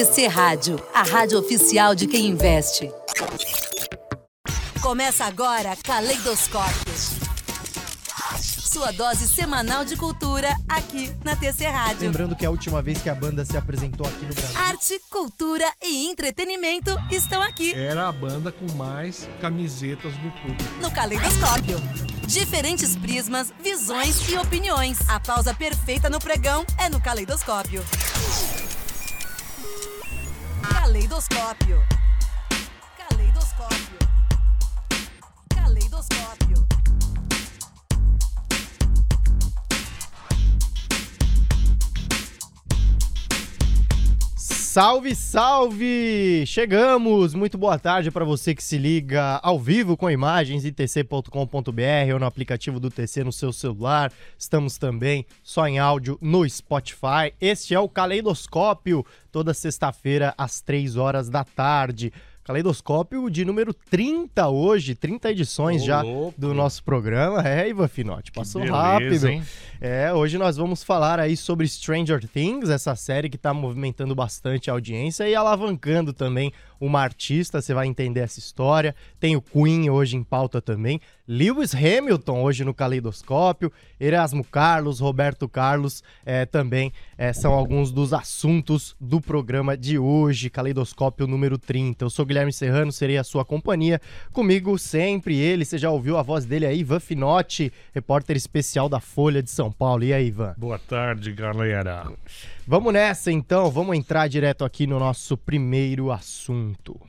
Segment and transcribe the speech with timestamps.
[0.00, 2.90] TC Rádio, a rádio oficial de quem investe.
[4.80, 6.94] Começa agora Caleidoscópio.
[8.40, 12.06] Sua dose semanal de cultura aqui na TC Rádio.
[12.06, 14.58] Lembrando que a última vez que a banda se apresentou aqui no Brasil.
[14.58, 20.80] Arte, cultura e entretenimento estão aqui Era a banda com mais camisetas no público.
[20.80, 21.76] no Caleidoscópio.
[22.26, 24.98] Diferentes prismas, visões e opiniões.
[25.10, 26.98] A pausa perfeita no pregão é no.
[27.02, 27.84] Caleidoscópio.
[30.82, 31.84] Caleidoscópio.
[32.96, 33.99] Caleidoscópio.
[44.72, 46.44] Salve, salve!
[46.46, 47.34] Chegamos!
[47.34, 52.20] Muito boa tarde para você que se liga ao vivo com imagens em tc.com.br ou
[52.20, 54.12] no aplicativo do TC no seu celular.
[54.38, 57.34] Estamos também só em áudio no Spotify.
[57.40, 62.12] Este é o Caleidoscópio, toda sexta-feira às 3 horas da tarde.
[62.50, 66.34] Caleidoscópio de número 30 hoje, 30 edições Ô, já louco.
[66.36, 67.46] do nosso programa.
[67.46, 69.28] É, Ivan Finotti, passou beleza, rápido.
[69.28, 69.42] hein?
[69.80, 74.68] É, hoje nós vamos falar aí sobre Stranger Things, essa série que tá movimentando bastante
[74.68, 78.94] a audiência e alavancando também uma artista, você vai entender essa história.
[79.20, 81.00] Tem o Queen hoje em pauta também.
[81.28, 83.70] Lewis Hamilton hoje no Caleidoscópio.
[84.00, 90.50] Erasmo Carlos, Roberto Carlos é, também é, são alguns dos assuntos do programa de hoje,
[90.50, 92.04] Caleidoscópio número 30.
[92.04, 94.00] Eu sou Guilherme Serrano, serei a sua companhia.
[94.32, 98.98] Comigo sempre ele, você já ouviu a voz dele aí, Ivan Finotti, repórter especial da
[98.98, 100.02] Folha de São Paulo.
[100.02, 100.54] E aí, Ivan?
[100.56, 102.10] Boa tarde, galera.
[102.70, 107.00] Vamos nessa então, vamos entrar direto aqui no nosso primeiro assunto.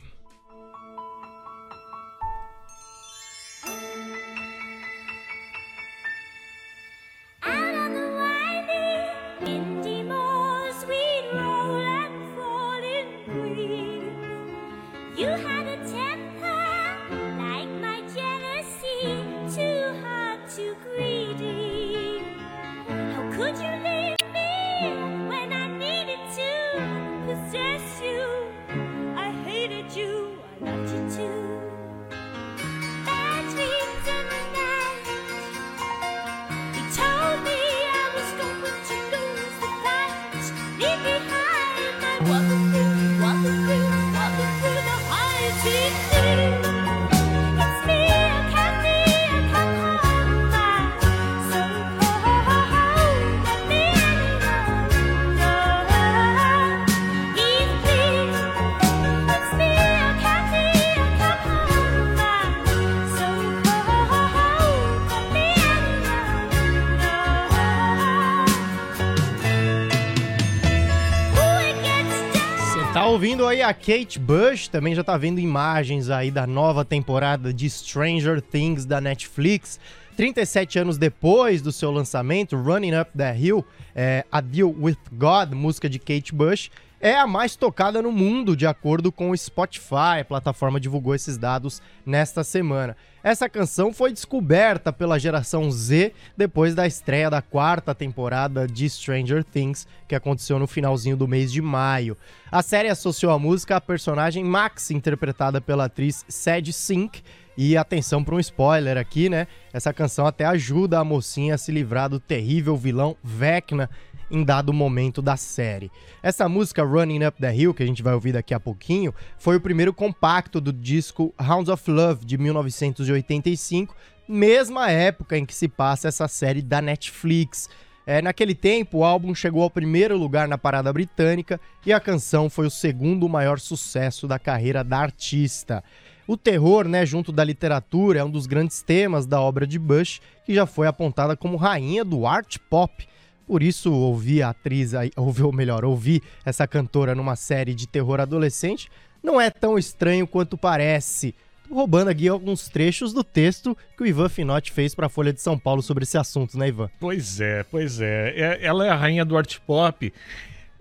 [73.72, 78.86] A Kate Bush, também já tá vendo imagens aí da nova temporada de Stranger Things
[78.86, 79.80] da Netflix.
[80.18, 83.66] 37 anos depois do seu lançamento, Running Up the Hill,
[83.96, 88.58] é, A Deal with God, música de Kate Bush, é a mais tocada no mundo,
[88.58, 90.20] de acordo com o Spotify.
[90.20, 92.98] A plataforma divulgou esses dados nesta semana.
[93.24, 99.44] Essa canção foi descoberta pela geração Z depois da estreia da quarta temporada de Stranger
[99.44, 102.18] Things, que aconteceu no finalzinho do mês de maio.
[102.52, 107.22] A série associou a música à personagem Max, interpretada pela atriz Sadie Sink.
[107.58, 109.46] E atenção para um spoiler aqui, né?
[109.74, 113.90] Essa canção até ajuda a mocinha a se livrar do terrível vilão Vecna
[114.32, 115.92] em dado momento da série.
[116.24, 119.58] Essa música Running Up the Hill, que a gente vai ouvir daqui a pouquinho, foi
[119.58, 123.96] o primeiro compacto do disco Hounds of Love de 1985,
[124.28, 127.70] mesma época em que se passa essa série da Netflix.
[128.06, 132.50] É, naquele tempo, o álbum chegou ao primeiro lugar na parada britânica e a canção
[132.50, 135.84] foi o segundo maior sucesso da carreira da artista.
[136.28, 140.22] O terror, né, junto da literatura, é um dos grandes temas da obra de Bush,
[140.46, 143.08] que já foi apontada como rainha do art pop.
[143.52, 148.22] Por isso, ouvir a atriz, ouvir, ou melhor, ouvir essa cantora numa série de terror
[148.22, 148.90] adolescente
[149.22, 151.36] não é tão estranho quanto parece.
[151.68, 155.34] Tô roubando aqui alguns trechos do texto que o Ivan Finotti fez para a Folha
[155.34, 156.90] de São Paulo sobre esse assunto, né, Ivan?
[156.98, 158.30] Pois é, pois é.
[158.38, 160.14] É- Ela é a rainha do art pop,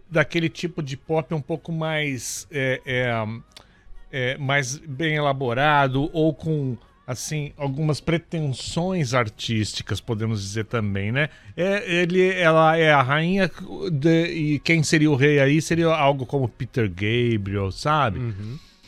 [0.09, 3.27] daquele tipo de pop um pouco mais, é, é,
[4.13, 6.79] é, mais bem elaborado ou com
[7.11, 11.29] assim algumas pretensões artísticas, podemos dizer também, né?
[11.57, 13.51] É, ele, ela é a rainha
[13.93, 18.21] de- e quem seria o rei aí seria algo como Peter Gabriel, sabe?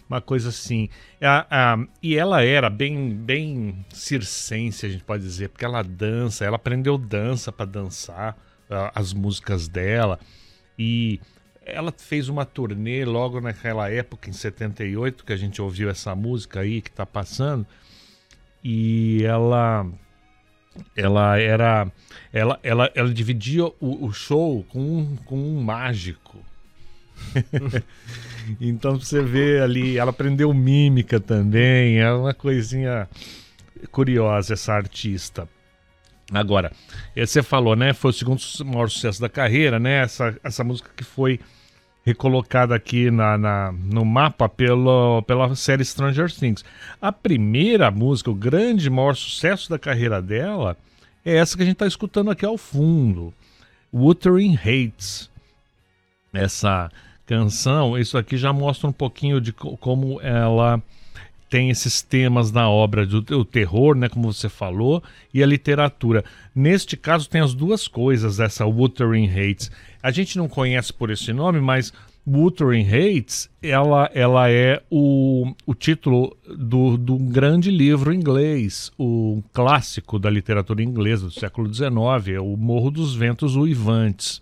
[0.08, 0.88] Uma coisa assim.
[1.20, 6.44] A- a- e ela era bem, bem circense, a gente pode dizer, porque ela dança,
[6.44, 8.36] ela aprendeu dança para dançar
[8.94, 10.18] as músicas dela.
[10.78, 11.18] E
[11.64, 16.60] ela fez uma turnê logo naquela época, em 78, que a gente ouviu essa música
[16.60, 17.66] aí que tá passando.
[18.64, 19.86] E ela
[20.96, 21.90] ela era
[22.32, 26.38] ela ela, ela dividia o, o show com um, com um mágico.
[28.60, 33.08] Então você vê ali ela aprendeu mímica também é uma coisinha
[33.92, 35.48] curiosa essa artista.
[36.32, 36.72] Agora
[37.14, 40.90] eh, você falou né foi o segundo maior sucesso da carreira né essa, essa música
[40.96, 41.38] que foi
[42.04, 46.64] recolocada aqui na, na- no mapa pelo, pela série Stranger Things.
[47.00, 50.76] A primeira música, o grande maior sucesso da carreira dela,
[51.24, 53.32] é essa que a gente está escutando aqui ao fundo,
[53.94, 55.30] Wuthering Heights.
[56.32, 56.90] Essa
[57.26, 60.82] canção, isso aqui já mostra um pouquinho de co- como ela
[61.52, 65.02] tem esses temas na obra do o terror, né, como você falou,
[65.34, 66.24] e a literatura.
[66.54, 69.70] Neste caso tem as duas coisas essa Wuthering Heights.
[70.02, 71.92] A gente não conhece por esse nome, mas
[72.26, 80.18] Wuthering Heights, ela, ela é o, o título do, do grande livro inglês, o clássico
[80.18, 84.40] da literatura inglesa do século XIX, é o Morro dos Ventos Uivantes.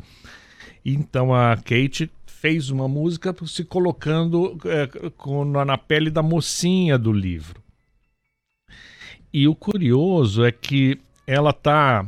[0.85, 2.09] Então a Kate
[2.41, 7.61] fez uma música se colocando é, com- na pele da mocinha do livro.
[9.33, 12.07] E o curioso é que ela tá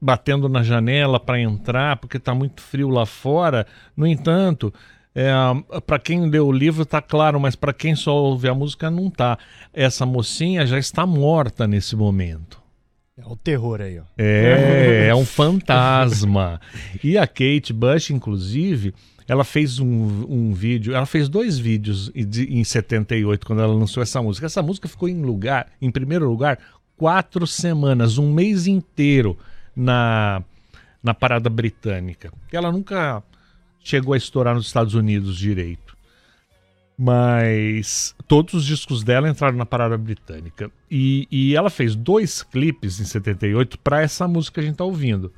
[0.00, 3.66] batendo na janela para entrar porque tá muito frio lá fora.
[3.94, 4.72] No entanto,
[5.86, 9.10] para quem leu o livro tá claro, mas para quem só ouve a música não
[9.10, 9.38] tá.
[9.72, 12.58] Essa mocinha já está morta nesse momento.
[13.16, 14.02] É o terror aí, ó.
[14.18, 16.60] É, é um fantasma.
[17.02, 18.92] E a Kate Bush, inclusive,
[19.26, 19.86] ela fez um,
[20.28, 24.46] um vídeo, ela fez dois vídeos de- em 78, quando ela lançou essa música.
[24.46, 26.58] Essa música ficou em lugar, em primeiro lugar,
[26.96, 29.38] quatro semanas, um mês inteiro
[29.74, 30.42] na,
[31.02, 32.32] na parada britânica.
[32.52, 33.22] Ela nunca
[33.80, 35.94] chegou a estourar nos Estados Unidos direito.
[36.96, 40.70] Mas todos os discos dela entraram na parada britânica.
[40.90, 44.84] E, e ela fez dois clipes em 78 para essa música que a gente tá
[44.84, 45.32] ouvindo.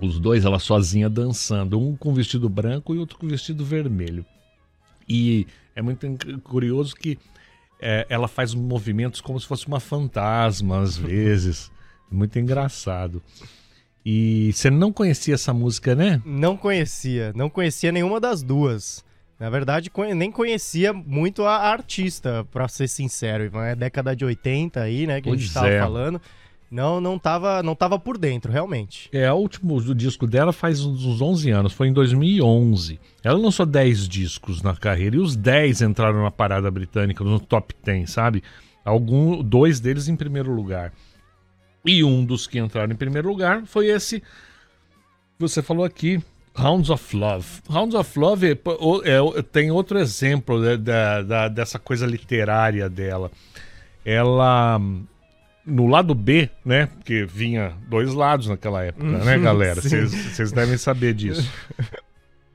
[0.00, 4.24] Os dois, ela sozinha dançando, um com vestido branco e outro com vestido vermelho.
[5.08, 6.06] E é muito
[6.42, 7.18] curioso que
[7.80, 11.70] é, ela faz movimentos como se fosse uma fantasma, às vezes.
[12.10, 13.22] Muito engraçado.
[14.04, 16.22] E você não conhecia essa música, né?
[16.24, 19.04] Não conhecia, não conhecia nenhuma das duas.
[19.38, 23.50] Na verdade, nem conhecia muito a artista, pra ser sincero.
[23.58, 25.80] É década de 80 aí, né, que a Pois gente tava é.
[25.80, 26.20] falando.
[26.70, 29.08] Não, não tava, não tava por dentro, realmente.
[29.12, 32.98] É, o último do disco dela faz uns uns 11 anos, foi em 2011.
[33.22, 37.74] Ela lançou 10 discos na carreira e os 10 entraram na parada britânica, no top
[37.84, 38.42] 10, sabe?
[38.84, 40.92] Algum, dois deles em primeiro lugar.
[41.84, 44.22] E um dos que entraram em primeiro lugar foi esse
[45.38, 46.20] você falou aqui,
[46.58, 47.46] Hounds of Love.
[47.68, 53.30] Hounds of Love é, é tem outro exemplo né, da, da- dessa coisa literária dela.
[54.04, 54.80] Ela
[55.66, 56.86] no lado B, né?
[56.86, 59.80] Porque vinha dois lados naquela época, né, galera?
[59.82, 60.06] Sim.
[60.06, 61.50] Vocês devem saber disso.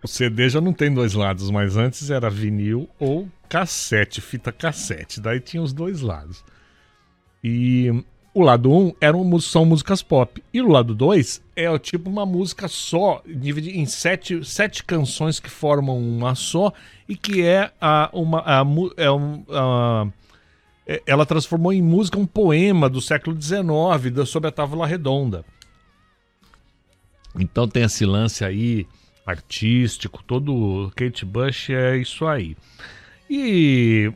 [0.03, 5.19] O CD já não tem dois lados, mas antes era vinil ou cassete, fita cassete.
[5.19, 6.43] Daí tinha os dois lados.
[7.43, 7.91] E
[8.33, 10.41] o lado 1 um eram, são músicas pop.
[10.53, 15.39] E o lado 2 é o tipo uma música só, dividida em sete, sete canções
[15.39, 16.71] que formam uma só
[17.09, 18.39] e que é a, uma.
[18.39, 18.63] A,
[18.97, 20.07] é um, a-
[21.05, 25.45] ela transformou em música um poema do século XIX sobre a Távola Redonda.
[27.39, 28.85] Então tem esse lance aí
[29.25, 32.57] artístico, todo Kate Bush é isso aí.
[33.29, 34.11] E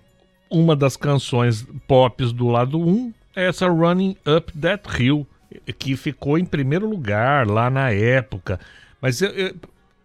[0.49, 5.25] uma das canções pop do lado 1 é essa Running Up That Hill,
[5.79, 8.59] que ficou em primeiro lugar lá na época.
[9.01, 9.55] Mas eu- eu-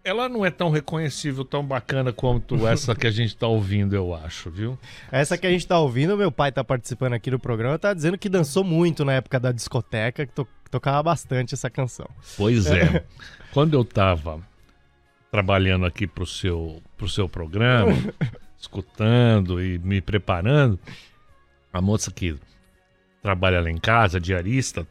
[0.03, 4.15] ela não é tão reconhecível, tão bacana quanto essa que a gente tá ouvindo, eu
[4.15, 4.79] acho, viu?
[5.13, 8.17] Essa que a gente tá ouvindo, meu pai tá participando aqui do programa, tá dizendo
[8.17, 12.09] que dançou muito na época da discoteca, que to- tocava bastante essa canção.
[12.37, 13.05] Pois é.
[13.53, 14.41] Quando eu tava
[15.31, 17.93] trabalhando aqui pro seu, pro seu programa,
[18.59, 20.79] escutando e me preparando,
[21.73, 22.37] a moça que
[23.23, 24.87] trabalha lá em casa, diarista,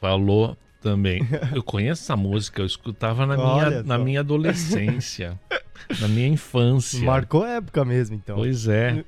[0.00, 1.22] falou também.
[1.54, 5.38] Eu conheço essa música, eu escutava na minha, na minha adolescência,
[6.00, 7.02] na minha infância.
[7.02, 8.36] Marcou época mesmo, então.
[8.36, 9.04] Pois é.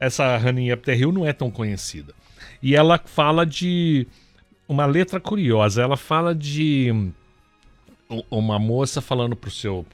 [0.00, 2.14] Essa Running Up the Hill não é tão conhecida.
[2.62, 4.06] E ela fala de
[4.68, 5.82] uma letra curiosa.
[5.82, 7.12] Ela fala de
[8.30, 9.84] uma moça falando pro seu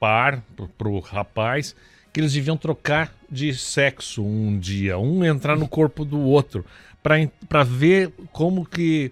[0.00, 1.76] par, pro, pro rapaz,
[2.12, 6.64] que eles deviam trocar de sexo um dia, um entrar no corpo do outro,
[7.02, 9.10] pra ver como que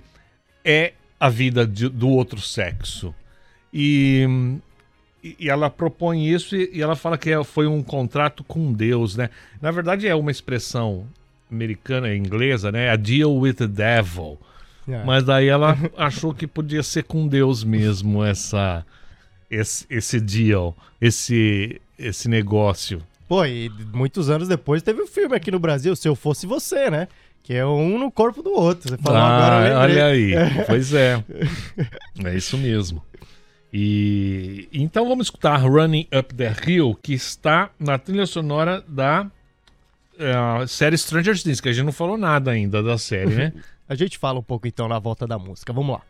[0.65, 3.15] é a vida de- do outro sexo.
[3.73, 4.27] E
[5.23, 9.17] e, ela propõe isso e, e ela fala que é- foi um contrato com Deus,
[9.17, 9.29] né?
[9.61, 11.07] Na verdade é uma expressão
[11.53, 12.89] americana, inglesa, né?
[12.91, 14.39] A deal with the devil.
[14.89, 15.05] É.
[15.05, 18.85] Mas daí ela achou que podia ser com Deus mesmo essa
[19.51, 23.03] esse, esse deal, esse esse negócio.
[23.29, 26.89] Pô, e muitos anos depois teve um filme aqui no Brasil, Se Eu Fosse Você,
[26.91, 27.07] né?
[27.43, 28.89] Que é um no corpo do outro.
[28.91, 30.03] Você falou agora, Ah, lembrei.
[30.03, 30.33] olha aí.
[30.67, 31.23] Pois é.
[32.25, 33.03] É isso mesmo.
[33.73, 39.27] E então vamos escutar Running Up the Hill, que está na trilha sonora da
[40.19, 43.53] eh, série Stranger Things, que a gente não falou nada ainda da série, né?
[43.89, 45.73] A gente fala um pouco então na volta da música.
[45.73, 46.03] Vamos lá.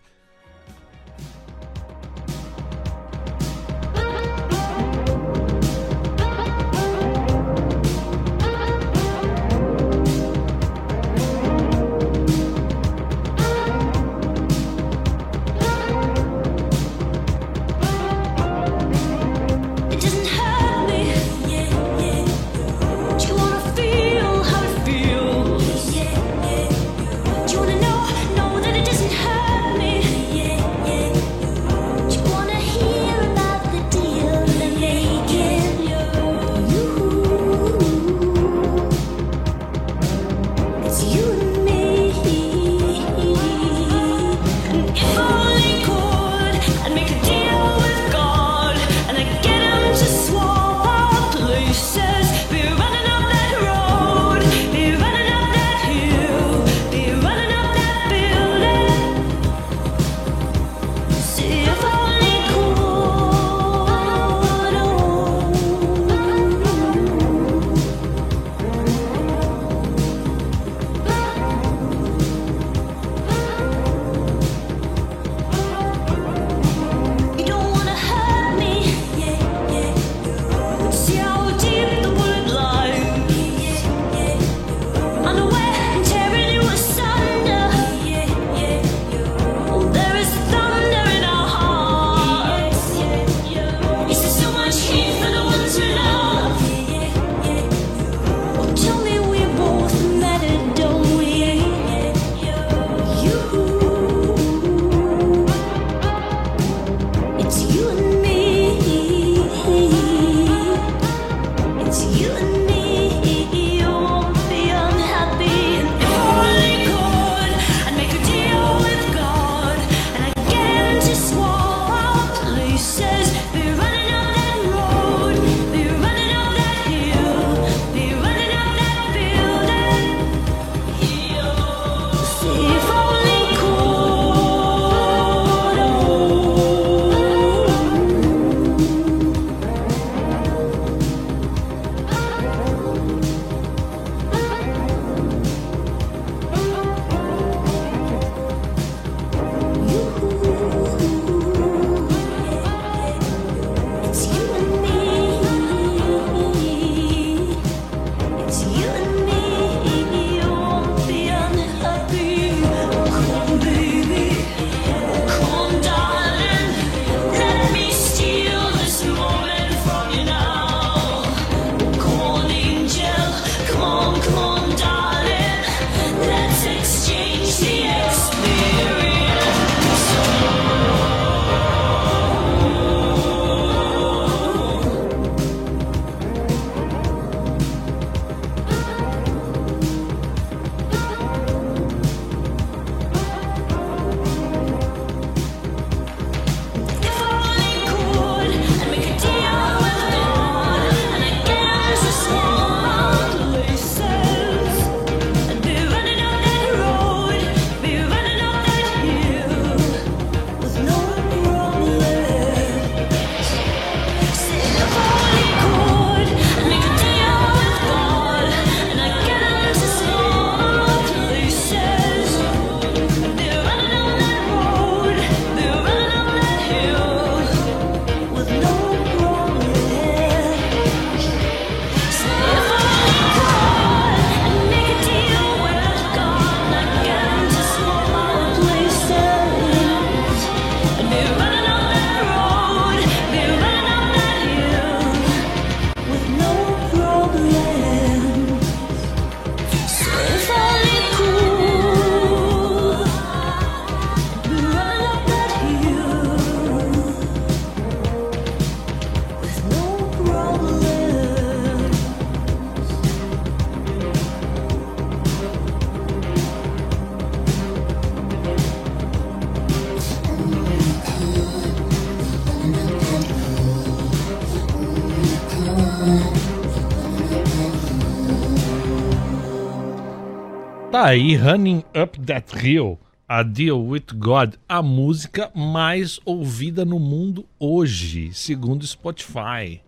[281.10, 282.98] Aí, Running Up That Hill,
[283.28, 289.80] A Deal With God, a música mais ouvida no mundo hoje, segundo Spotify.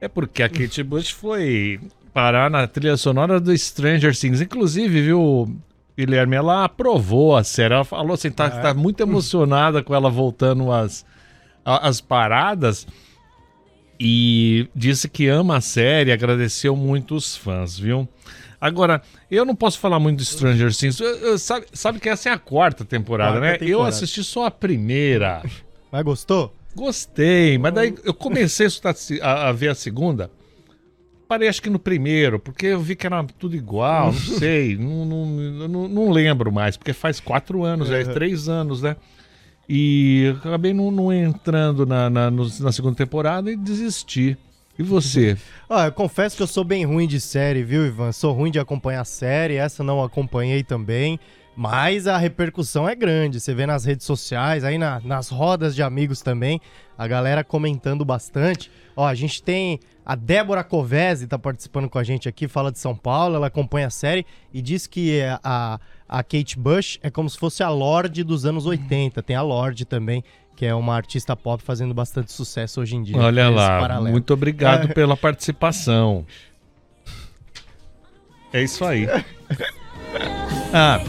[0.00, 1.80] É porque a Kate Bush foi
[2.12, 4.40] parar na trilha sonora do Stranger Things.
[4.40, 5.56] Inclusive, viu,
[5.96, 7.72] Guilherme, ela aprovou a série.
[7.74, 11.06] Ela falou assim, tá, tá muito emocionada com ela voltando às,
[11.64, 12.86] a- às paradas.
[13.98, 18.08] E disse que ama a série, agradeceu muito os fãs, viu?
[18.60, 20.98] Agora, eu não posso falar muito de Stranger Things.
[20.98, 23.54] Eu- eu- sabe, sabe que essa é a quarta temporada, Quarta né?
[23.56, 23.88] Eu temporada.
[23.90, 25.42] assisti só a primeira.
[25.92, 26.54] Mas gostou?
[26.74, 28.66] Gostei, mas daí eu comecei
[29.22, 30.30] a, a- ver a segunda.
[31.28, 35.04] Parei acho que no primeiro, porque eu vi que era tudo igual, não sei, não,
[35.04, 35.26] não,
[35.68, 38.96] não, não lembro mais, porque faz quatro anos, é três anos, né?
[39.68, 44.36] E acabei não, não entrando na, na, na segunda temporada e desisti.
[44.78, 45.36] E você?
[45.68, 48.12] Ó, eu confesso que eu sou bem ruim de série, viu, Ivan?
[48.12, 51.18] Sou ruim de acompanhar série, essa não acompanhei também.
[51.56, 53.38] Mas a repercussão é grande.
[53.40, 56.60] Você vê nas redes sociais, aí na- nas rodas de amigos também,
[56.98, 58.70] a galera comentando bastante.
[58.96, 62.78] Ó, a gente tem a Débora Covese tá participando com a gente aqui, fala de
[62.78, 67.10] São Paulo, ela acompanha a série e diz que é a, a Kate Bush é
[67.10, 69.22] como se fosse a Lorde dos anos 80.
[69.22, 70.22] Tem a Lorde também,
[70.56, 73.16] que é uma artista pop fazendo bastante sucesso hoje em dia.
[73.16, 74.10] Olha lá, paralelo.
[74.12, 74.92] muito obrigado É.
[74.94, 76.24] pela participação.
[78.52, 79.06] É isso aí.
[80.72, 81.00] Ah,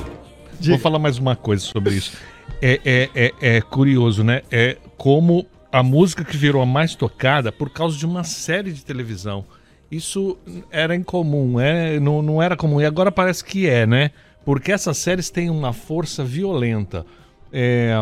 [0.61, 2.17] vou falar mais uma coisa sobre isso.
[2.61, 4.41] É, é, é, é curioso, né?
[4.51, 8.85] É como a música que virou a mais tocada por causa de uma série de
[8.85, 9.43] televisão.
[9.91, 10.37] Isso
[10.71, 12.79] era incomum, é, não, não era comum.
[12.81, 14.11] E agora parece que é, né?
[14.45, 17.05] Porque essas séries têm uma força violenta.
[17.51, 17.95] É,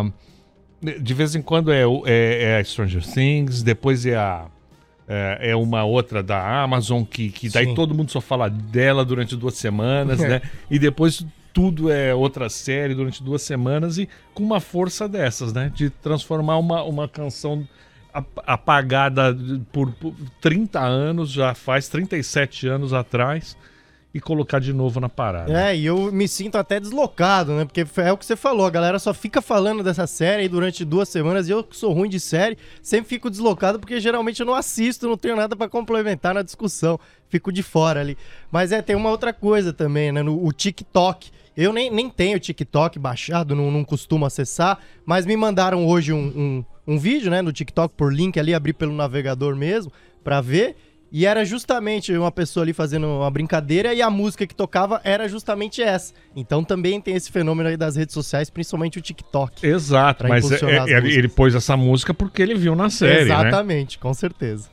[0.99, 4.45] de vez em quando é, é, é a Stranger Things, depois é a.
[5.07, 7.75] É, é uma outra da Amazon que, que daí Sim.
[7.75, 10.41] todo mundo só fala dela durante duas semanas, né?
[10.71, 15.71] E depois tudo é outra série durante duas semanas e com uma força dessas, né?
[15.75, 17.67] De transformar uma, uma canção
[18.13, 19.37] ap- apagada
[19.73, 23.57] por, por 30 anos, já faz 37 anos atrás,
[24.13, 25.51] e colocar de novo na parada.
[25.51, 27.65] É, e eu me sinto até deslocado, né?
[27.65, 30.85] Porque é o que você falou, a galera só fica falando dessa série aí durante
[30.85, 34.45] duas semanas e eu que sou ruim de série, sempre fico deslocado porque geralmente eu
[34.45, 38.15] não assisto, não tenho nada pra complementar na discussão, fico de fora ali.
[38.51, 40.21] Mas é, tem uma outra coisa também, né?
[40.21, 41.31] No, o TikTok.
[41.57, 46.65] Eu nem, nem tenho TikTok baixado, não, não costumo acessar, mas me mandaram hoje um,
[46.87, 49.91] um, um vídeo, né, no TikTok por link ali, abri pelo navegador mesmo,
[50.23, 50.75] pra ver.
[51.15, 55.29] E era justamente uma pessoa ali fazendo uma brincadeira e a música que tocava era
[55.29, 56.11] justamente essa.
[56.35, 59.63] Então também tem esse fenômeno aí das redes sociais, principalmente o TikTok.
[59.63, 60.55] Exato, mas é-
[60.91, 63.21] é- ele pôs essa música porque ele viu na série, né?
[63.21, 64.67] Exatamente, com certeza.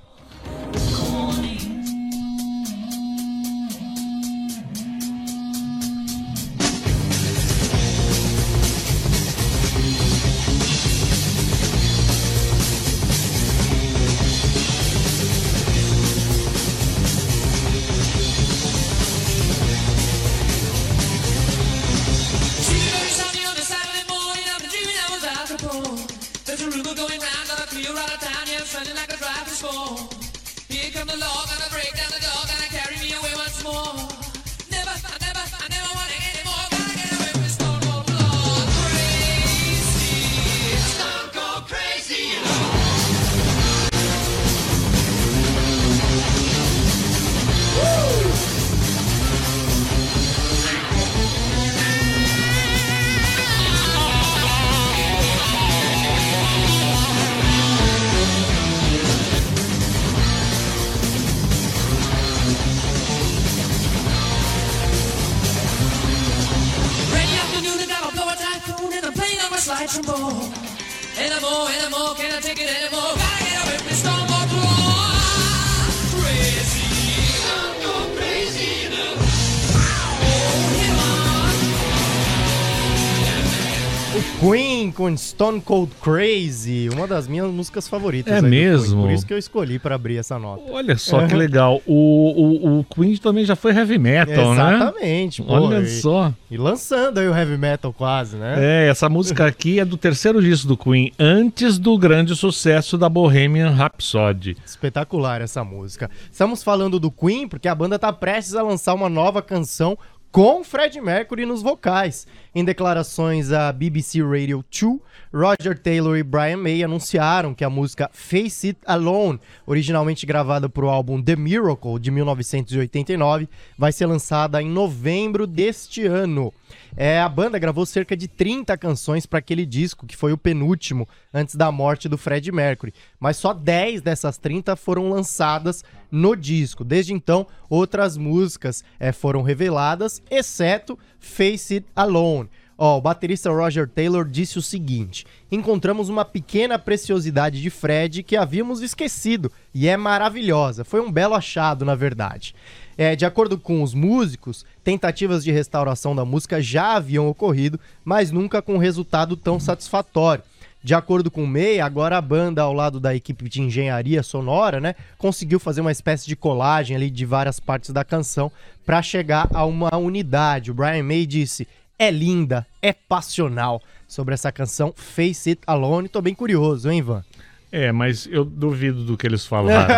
[84.40, 88.32] Queen com Stone Cold Crazy, uma das minhas músicas favoritas.
[88.32, 89.02] É mesmo?
[89.02, 90.62] Por isso que eu escolhi pra abrir essa nota.
[90.72, 91.82] Olha só que legal.
[91.86, 94.76] O, o, o Queen também já foi heavy metal, né?
[94.76, 95.52] Exatamente, pô.
[95.52, 96.32] Olha e, só.
[96.50, 98.54] E lançando aí o heavy metal quase, né?
[98.56, 103.10] É, essa música aqui é do terceiro disco do Queen, antes do grande sucesso da
[103.10, 104.56] Bohemian Rhapsody.
[104.64, 106.10] Espetacular essa música.
[106.32, 109.98] Estamos falando do Queen porque a banda tá prestes a lançar uma nova canção
[110.32, 112.26] com Fred Mercury nos vocais.
[112.54, 114.98] Em declarações à BBC Radio 2,
[115.32, 120.84] Roger Taylor e Brian May anunciaram que a música Face It Alone, originalmente gravada para
[120.84, 126.52] o álbum The Miracle de 1989, vai ser lançada em novembro deste ano.
[126.96, 131.08] É, a banda gravou cerca de 30 canções para aquele disco, que foi o penúltimo
[131.32, 136.84] antes da morte do Fred Mercury, mas só 10 dessas 30 foram lançadas no disco.
[136.84, 142.48] Desde então, outras músicas é, foram reveladas, exceto Face It Alone.
[142.82, 148.38] Ó, o baterista Roger Taylor disse o seguinte: Encontramos uma pequena preciosidade de Fred que
[148.38, 150.82] havíamos esquecido e é maravilhosa.
[150.82, 152.54] Foi um belo achado, na verdade.
[153.02, 158.30] É, de acordo com os músicos, tentativas de restauração da música já haviam ocorrido, mas
[158.30, 160.44] nunca com resultado tão satisfatório.
[160.84, 164.82] De acordo com o May, agora a banda, ao lado da equipe de engenharia sonora,
[164.82, 168.52] né, conseguiu fazer uma espécie de colagem ali de várias partes da canção
[168.84, 170.70] para chegar a uma unidade.
[170.70, 171.66] O Brian May disse:
[171.98, 176.06] é linda, é passional sobre essa canção Face It Alone.
[176.06, 177.24] Tô bem curioso, hein, Ivan?
[177.72, 179.94] É, mas eu duvido do que eles falaram.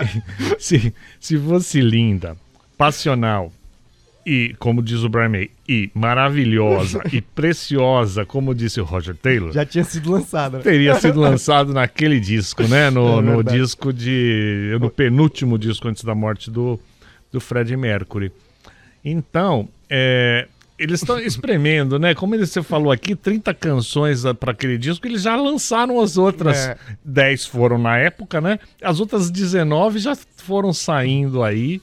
[0.58, 2.36] se, se fosse linda,
[2.78, 3.52] passional
[4.24, 9.52] e, como diz o Brian May, e maravilhosa e preciosa, como disse o Roger Taylor,
[9.52, 10.58] Já tinha sido lançado.
[10.58, 10.62] né?
[10.62, 12.90] teria sido lançado naquele disco, né?
[12.90, 14.76] No, É no disco de.
[14.80, 16.78] no penúltimo disco antes da morte do,
[17.32, 18.30] do Fred Mercury.
[19.04, 20.46] Então, é,
[20.82, 22.14] eles estão espremendo, né?
[22.14, 26.76] Como você falou aqui, 30 canções para aquele disco, eles já lançaram as outras É.
[27.04, 28.58] 10 foram na época, né?
[28.82, 31.80] As outras 19 já foram saindo aí.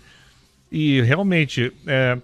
[0.71, 2.17] E realmente, é,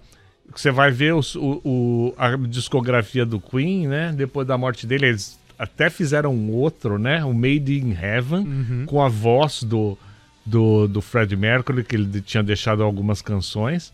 [0.54, 4.12] você vai ver os- o, o- a discografia do Queen, né?
[4.14, 7.24] Depois da morte dele, eles até fizeram outro, né?
[7.24, 9.96] O Made in Heaven, com a voz do,
[10.44, 13.92] do, do Fred Mercury, que ele tinha deixado algumas canções.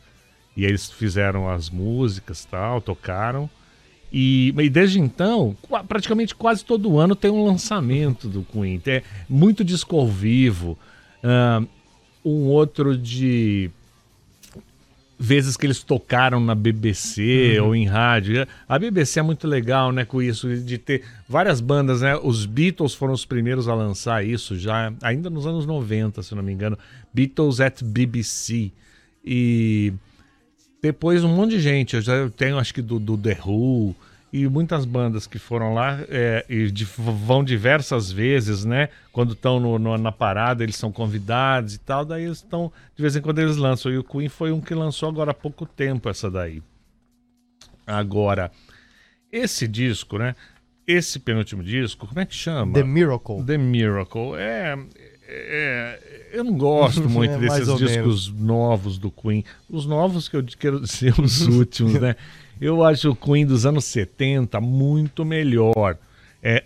[0.60, 3.48] E eles fizeram as músicas tal, tocaram.
[4.12, 5.56] E, e desde então,
[5.88, 8.78] praticamente quase todo ano tem um lançamento do Queen.
[8.78, 10.78] Tem muito disco ao vivo.
[11.24, 11.62] ah,
[12.22, 13.70] um outro de
[15.18, 18.46] vezes que eles tocaram na BBC ou em rádio.
[18.68, 22.18] A BBC é muito legal, né, com isso de ter várias bandas, né?
[22.22, 26.42] Os Beatles foram os primeiros a lançar isso já ainda nos anos 90, se não
[26.42, 26.78] me engano.
[27.14, 28.70] Beatles at BBC.
[29.24, 29.94] E
[30.82, 33.94] depois um monte de gente, eu já tenho acho que do, do The Who
[34.32, 38.88] e muitas bandas que foram lá é, e de- vão diversas vezes, né?
[39.12, 43.20] Quando estão na parada, eles são convidados e tal, daí eles estão, de vez em
[43.20, 43.90] quando eles lançam.
[43.90, 46.62] E o Queen foi um que lançou agora há pouco tempo essa daí.
[47.86, 48.50] Agora,
[49.32, 50.34] esse disco, né?
[50.86, 52.72] Esse penúltimo disco, como é que chama?
[52.74, 53.44] The Miracle.
[53.44, 54.34] The Miracle.
[54.36, 54.78] É,
[55.28, 59.44] é- eu não gosto muito É, desses discos novos do Queen.
[59.68, 62.16] Os novos que eu quero dizer os últimos, né?
[62.60, 65.96] Eu acho o Queen dos anos 70 muito melhor.
[66.42, 66.64] É,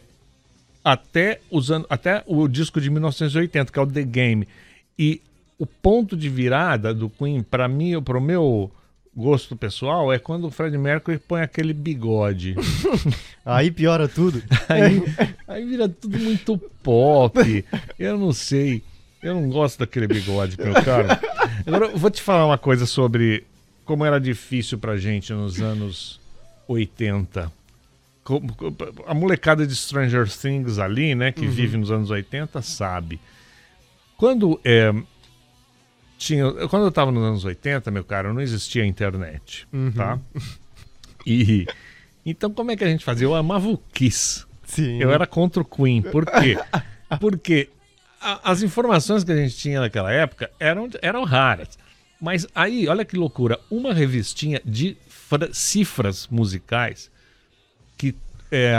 [0.85, 4.47] até, os an- até o disco de 1980, que é o The Game.
[4.99, 5.21] E
[5.59, 8.71] o ponto de virada do Queen, para mim, para o meu
[9.17, 12.57] gosto pessoal, é quando o Fred Mercury põe aquele bigode.
[13.47, 14.43] Aí piora tudo.
[14.69, 15.01] Aí,
[15.47, 17.65] aí vira tudo muito pop.
[17.99, 18.83] Eu não sei.
[19.25, 21.09] Eu não gosto daquele bigode, meu caro.
[21.67, 23.45] Agora, eu vou te falar uma coisa sobre
[23.85, 26.21] como era difícil pra gente nos anos
[26.69, 27.51] 80.
[28.23, 33.19] Como- como- A molecada de Stranger Things ali, né, que vive nos anos 80, sabe.
[34.17, 34.93] Quando é,
[36.19, 40.19] tinha, quando eu tava nos anos 80, meu caro, não existia internet, tá?
[41.27, 41.67] E
[42.25, 43.27] então como é que a gente fazia?
[43.27, 44.45] Eu amava o Kiss.
[44.67, 44.99] Sim.
[45.01, 46.01] Eu era contra o Queen.
[46.03, 46.57] Por quê?
[47.21, 47.69] Porque
[48.43, 51.79] as informações que a gente tinha naquela época eram, eram raras.
[52.21, 57.11] Mas aí, olha que loucura, uma revistinha de fra- cifras musicais
[57.99, 58.15] que,
[58.51, 58.75] é,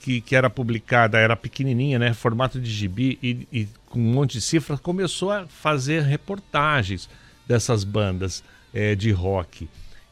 [0.00, 2.12] que, que era publicada, era pequenininha, né?
[2.14, 7.08] Formato de gibi e, e com um monte de cifras, começou a fazer reportagens
[7.46, 8.42] dessas bandas
[8.74, 9.68] é, de rock.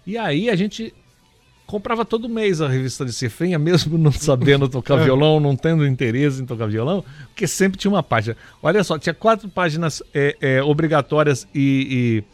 [0.07, 0.95] E aí a gente
[1.67, 6.41] comprava todo mês a revista de cifrinha, mesmo não sabendo tocar violão, não tendo interesse
[6.41, 8.37] em tocar violão, porque sempre tinha uma página.
[8.63, 12.25] Olha só, tinha quatro páginas é, é, obrigatórias e,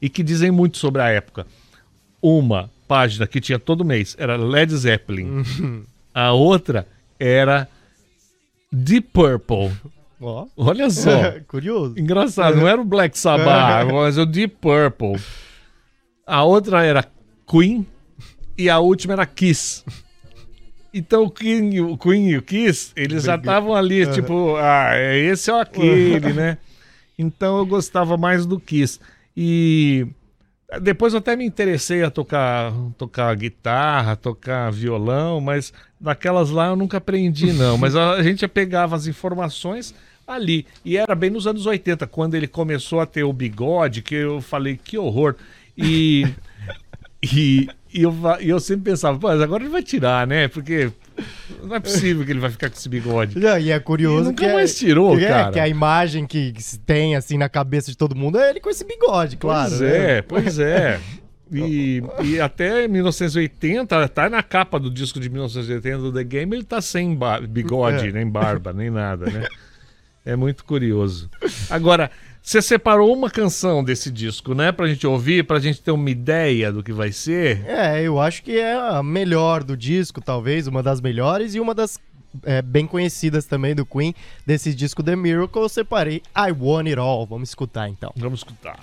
[0.00, 1.46] e, e que dizem muito sobre a época.
[2.22, 5.44] Uma página que tinha todo mês era Led Zeppelin.
[6.14, 6.86] A outra
[7.18, 7.68] era
[8.72, 9.72] Deep Purple.
[10.20, 10.46] Ó.
[10.56, 11.10] Olha só.
[11.46, 11.98] Curioso.
[11.98, 15.20] Engraçado, não era o Black Sabbath, mas o Deep Purple.
[16.26, 17.04] A outra era
[17.46, 17.86] Queen
[18.56, 19.84] e a última era Kiss.
[20.92, 24.90] Então o Queen, e o Queen e o Kiss, eles já estavam ali, tipo, ah,
[24.92, 26.56] é esse ou aquele, né?
[27.18, 28.98] Então eu gostava mais do Kiss.
[29.36, 30.06] E
[30.80, 36.76] Depois eu até me interessei a tocar, tocar guitarra, tocar violão, mas daquelas lá eu
[36.76, 37.76] nunca aprendi, não.
[37.76, 39.94] Mas a, gente pegava as informações
[40.26, 40.66] ali.
[40.84, 44.40] E era bem nos anos 80, quando ele começou a ter o bigode, que eu
[44.40, 45.36] falei, que horror.
[45.76, 46.26] E,
[47.22, 50.48] e, e eu, e eu sempre pensava, mas agora ele vai tirar, né?
[50.48, 50.90] Porque
[51.62, 53.38] não é possível que ele vai ficar com esse bigode.
[53.38, 55.52] Não, E é curioso E nunca que é- mais tirou, é, cara.
[55.52, 56.52] que a imagem que,
[56.84, 59.70] tem assim na cabeça de todo mundo é ele com esse bigode, claro.
[59.70, 60.10] Pois né?
[60.18, 61.00] é, pois é.
[61.52, 66.64] E, e até 1980, tá na capa do disco de 1980 do The Game, ele
[66.64, 67.16] tá sem
[67.48, 68.12] bigode, É.
[68.12, 69.46] nem barba, nem nada, né?
[70.24, 71.30] É muito curioso.
[71.70, 72.10] Agora,
[72.46, 74.70] você separou uma canção desse disco, né?
[74.70, 77.66] Pra gente ouvir, pra gente ter uma ideia do que vai ser.
[77.66, 81.74] É, eu acho que é a melhor do disco, talvez, uma das melhores e uma
[81.74, 81.98] das
[82.44, 84.14] é, bem conhecidas também do Queen,
[84.46, 87.26] desse disco The Miracle, eu separei I Want It All.
[87.26, 88.12] Vamos escutar então.
[88.16, 88.78] Vamos escutar.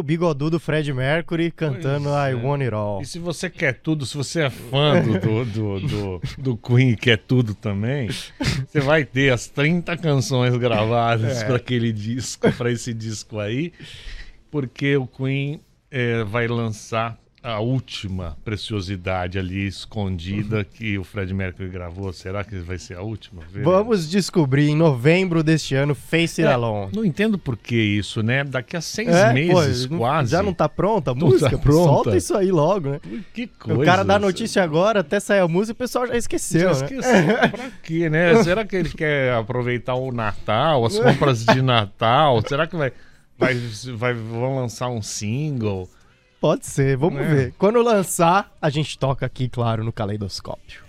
[0.00, 2.34] O bigodudo Fred Mercury cantando Pois I é.
[2.34, 3.00] Want It All.
[3.02, 6.90] E se você quer tudo, se você é fã do, do, do, do, do Queen
[6.90, 8.08] e quer tudo também,
[8.66, 11.44] você vai ter as 30 canções gravadas É.
[11.44, 13.72] para aquele disco, para esse disco aí,
[14.50, 15.60] porque o Queen
[15.90, 22.12] é, vai lançar a última preciosidade ali escondida que o Fred Mercury gravou.
[22.12, 23.42] Será que vai ser a última?
[23.50, 23.64] vez?
[23.64, 26.92] Vamos descobrir em novembro deste ano Face It É, Alone.
[26.94, 28.44] Não entendo por que isso, né?
[28.44, 30.30] Daqui a seis É, meses, pô, quase.
[30.32, 31.50] Já não tá pronta a Não música?
[31.50, 31.82] tá pronta.
[31.84, 33.00] Solta isso aí logo, né?
[33.32, 33.80] Que coisa.
[33.80, 36.86] o cara dá notícia agora, até sair a música, o pessoal já esqueceu, Já né?
[36.86, 37.24] esqueci.
[37.56, 38.42] pra quê, né?
[38.44, 42.42] Será que ele quer aproveitar o Natal, as compras de Natal?
[42.46, 42.92] Será que vai,
[43.38, 43.54] vai,
[43.96, 45.88] vai vão lançar um single?
[46.40, 47.24] Pode ser, vamos É.
[47.24, 47.54] ver.
[47.58, 50.82] Quando lançar, a gente toca aqui, claro, no Caleidoscópio.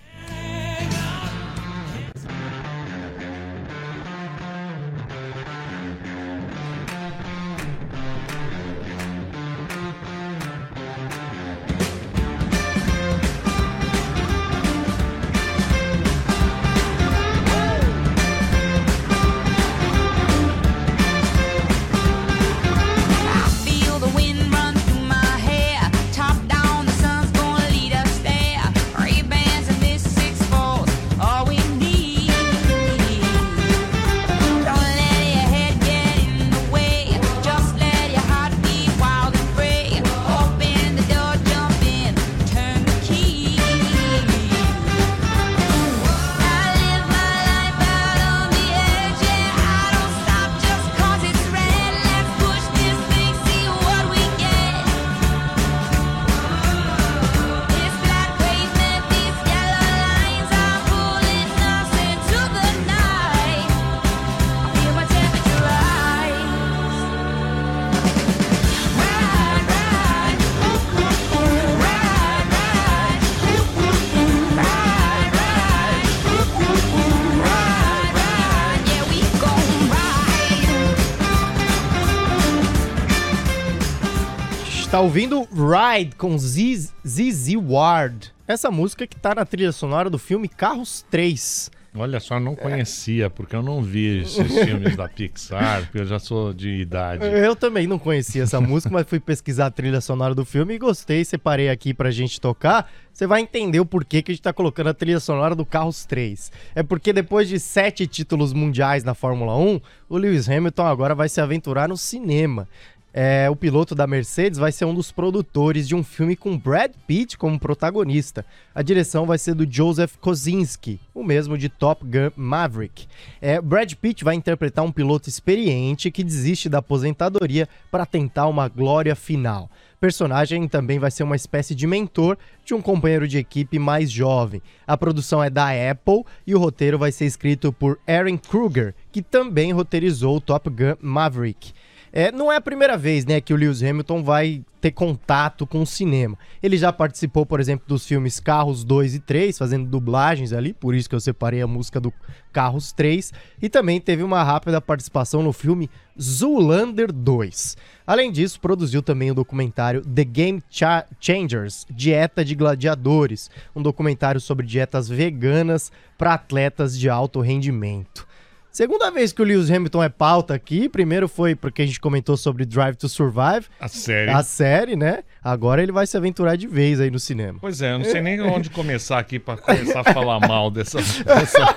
[85.02, 88.32] Está ouvindo Ride com Ziz- ZZ Ward.
[88.48, 91.72] Essa música que tá na trilha sonora do filme Carros 3.
[91.96, 96.20] Olha só, não conhecia, porque eu não vi esses filmes da Pixar, porque eu já
[96.20, 97.26] sou de idade.
[97.26, 100.78] Eu também não conhecia essa música, mas fui pesquisar a trilha sonora do filme e
[100.78, 102.88] gostei, separei aqui pra gente tocar.
[103.12, 106.06] Você vai entender o porquê que a gente tá colocando a trilha sonora do Carros
[106.06, 106.52] 3.
[106.76, 111.28] É porque depois de sete títulos mundiais na Fórmula 1, o Lewis Hamilton agora vai
[111.28, 112.68] se aventurar no cinema.
[113.14, 116.92] É, o piloto da Mercedes vai ser um dos produtores de um filme com Brad
[117.06, 118.46] Pitt como protagonista.
[118.74, 123.08] A direção vai ser do Joseph Kosinski, o mesmo de Top Gun Maverick.
[123.42, 128.70] É, Brad Pitt vai interpretar um piloto experiente que desiste da aposentadoria para tentar uma
[128.70, 129.70] glória final.
[129.96, 134.10] O personagem também vai ser uma espécie de mentor de um companheiro de equipe mais
[134.10, 134.62] jovem.
[134.88, 139.22] A produção é da Apple e o roteiro vai ser escrito por Aaron Kruger, que
[139.22, 141.74] também roteirizou o Top Gun Maverick.
[142.14, 145.82] É, não é a primeira vez né, que o Lewis Hamilton vai ter contato com
[145.82, 146.38] o cinema.
[146.62, 150.94] Ele já participou, por exemplo, dos filmes Carros 2 e 3, fazendo dublagens ali, por
[150.96, 152.12] isso que eu separei a música do
[152.52, 157.78] Carros 3, e também teve uma rápida participação no filme Zoolander 2.
[158.06, 164.42] Além disso, produziu também o documentário The Game Cha- Changers Dieta de Gladiadores, um documentário
[164.42, 168.28] sobre dietas veganas para atletas de alto rendimento.
[168.72, 170.88] Segunda vez que o Lewis Hamilton é pauta aqui.
[170.88, 174.32] Primeiro foi porque a gente comentou sobre Drive to Survive, A série.
[174.32, 175.24] a série, né?
[175.44, 177.58] Agora ele vai se aventurar de vez aí no cinema.
[177.60, 181.00] Pois é, eu não sei nem onde começar aqui pra começar a falar mal dessa,
[181.26, 181.76] dessa,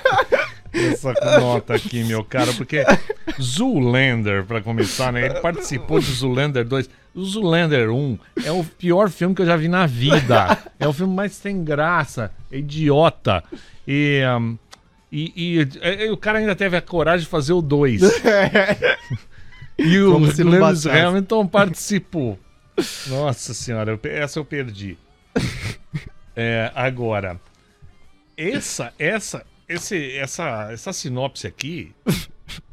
[0.72, 2.84] dessa nota aqui, meu cara, porque
[3.42, 5.26] Zoolander, pra começar, né?
[5.26, 6.88] Ele participou de Zoolander 2.
[7.14, 10.58] O Zoolander 1 é o pior filme que eu já vi na vida.
[10.78, 13.42] É o filme mais sem graça, é idiota.
[13.86, 14.56] E, um,
[15.36, 18.00] e, e- e o cara ainda teve a coragem de fazer o 2.
[19.76, 20.86] E o Lewis.
[20.86, 22.38] Hamilton participou.
[23.08, 24.96] Nossa senhora, eu essa eu perdi.
[26.36, 27.40] É, agora,
[28.36, 31.92] essa, essa, esse, essa, essa sinopse aqui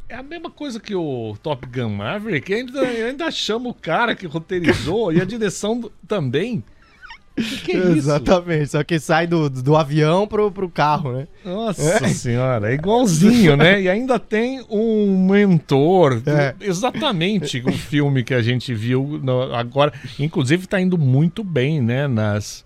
[0.10, 2.54] é a mesma coisa que o Top Gun Maverick.
[2.54, 6.64] Ainda, eu ainda chama o cara que roteirizou e a direção também.
[7.42, 7.98] O que, que é isso?
[7.98, 11.28] Exatamente, só que sai do, do avião pro, pro carro, né?
[11.44, 13.82] Nossa senhora, é igualzinho, né?
[13.82, 16.22] E ainda tem um mentor.
[16.26, 16.56] É.
[16.62, 19.92] Exatamente o filme que a gente viu no- agora.
[20.20, 22.08] Inclusive tá indo muito bem, né?
[22.08, 22.64] Nas,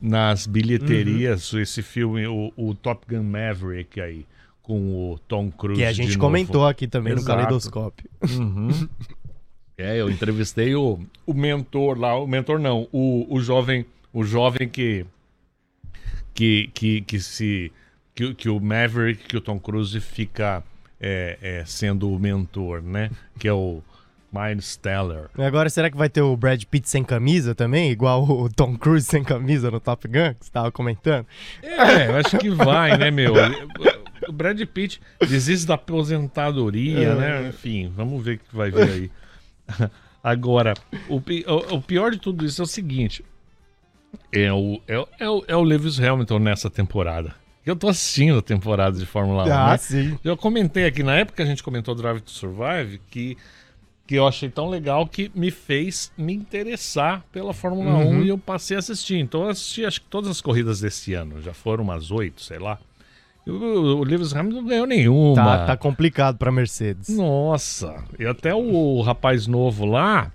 [0.00, 1.60] nas bilheterias, Uhum.
[1.60, 4.26] esse filme, o, o Top Gun Maverick aí,
[4.62, 5.80] com o Tom Cruise.
[5.80, 6.20] Que a gente novo.
[6.20, 7.36] comentou aqui também no Exato.
[7.36, 8.10] Caleidoscópio.
[8.28, 8.68] Uhum.
[9.82, 14.68] É, eu entrevistei o, o mentor lá, o mentor não, o, o jovem, o jovem
[14.68, 15.04] que
[16.34, 17.72] que, que, que se
[18.14, 20.62] que, que o Maverick, que o Tom Cruise fica
[21.00, 23.10] é, é, sendo o mentor, né?
[23.38, 23.82] Que é o
[24.32, 25.28] Miles Teller.
[25.36, 27.90] E agora, será que vai ter o Brad Pitt sem camisa também?
[27.90, 31.26] Igual o Tom Cruise sem camisa no Top Gun, que você tava comentando?
[31.62, 33.32] É, eu acho que vai, né, meu?
[34.28, 37.48] O Brad Pitt desiste da aposentadoria, né?
[37.48, 39.10] Enfim, vamos ver o que vai vir aí.
[40.22, 40.74] Agora,
[41.08, 43.24] o, o- o pior de tudo isso é o seguinte:
[44.32, 47.34] é o, é, é o, é o Lewis Hamilton nessa temporada.
[47.64, 49.52] Eu tô assistindo a temporada de Fórmula 1.
[49.52, 49.76] Ah, né?
[49.76, 50.18] sim.
[50.24, 53.36] Eu comentei aqui, na época que a gente comentou Drive to Survive, que,
[54.06, 58.20] que eu achei tão legal que me fez me interessar pela Fórmula Uhum.
[58.20, 59.18] 1 e eu passei a assistir.
[59.18, 62.58] Então eu assisti acho que todas as corridas desse ano, já foram umas oito, sei
[62.58, 62.78] lá.
[63.46, 65.34] O, o Lewis Hamilton não ganhou nenhuma.
[65.34, 67.08] Tá, tá complicado pra Mercedes.
[67.08, 70.32] Nossa, e até o rapaz novo lá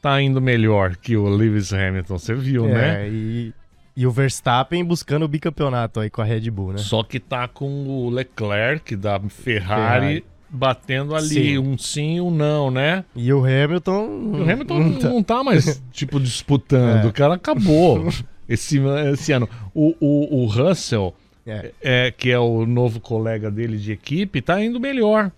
[0.00, 3.06] tá indo melhor que o Lewis Hamilton, você viu, né?
[3.06, 3.52] É, e,
[3.96, 6.78] e o Verstappen buscando o bicampeonato aí com a Red Bull, né?
[6.78, 10.24] Só que tá com o Leclerc da Ferrari, Ferrari.
[10.48, 11.58] batendo ali Sim.
[11.58, 13.04] um sim e um não, né?
[13.16, 14.06] E o Hamilton.
[14.06, 17.04] O Hamilton não tá- não tá mais, tipo, disputando.
[17.04, 17.08] É.
[17.08, 18.08] O cara acabou
[18.48, 18.80] esse,
[19.12, 19.48] esse ano.
[19.74, 21.12] O, o, o Russell,
[21.46, 21.72] É.
[21.82, 25.32] é, que é o novo colega dele de equipe, tá indo melhor.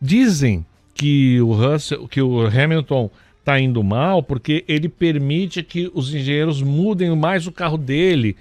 [0.00, 3.10] Dizem que o Russell, que o Hamilton
[3.46, 8.36] tá indo mal porque ele permite que os engenheiros mudem mais o carro dele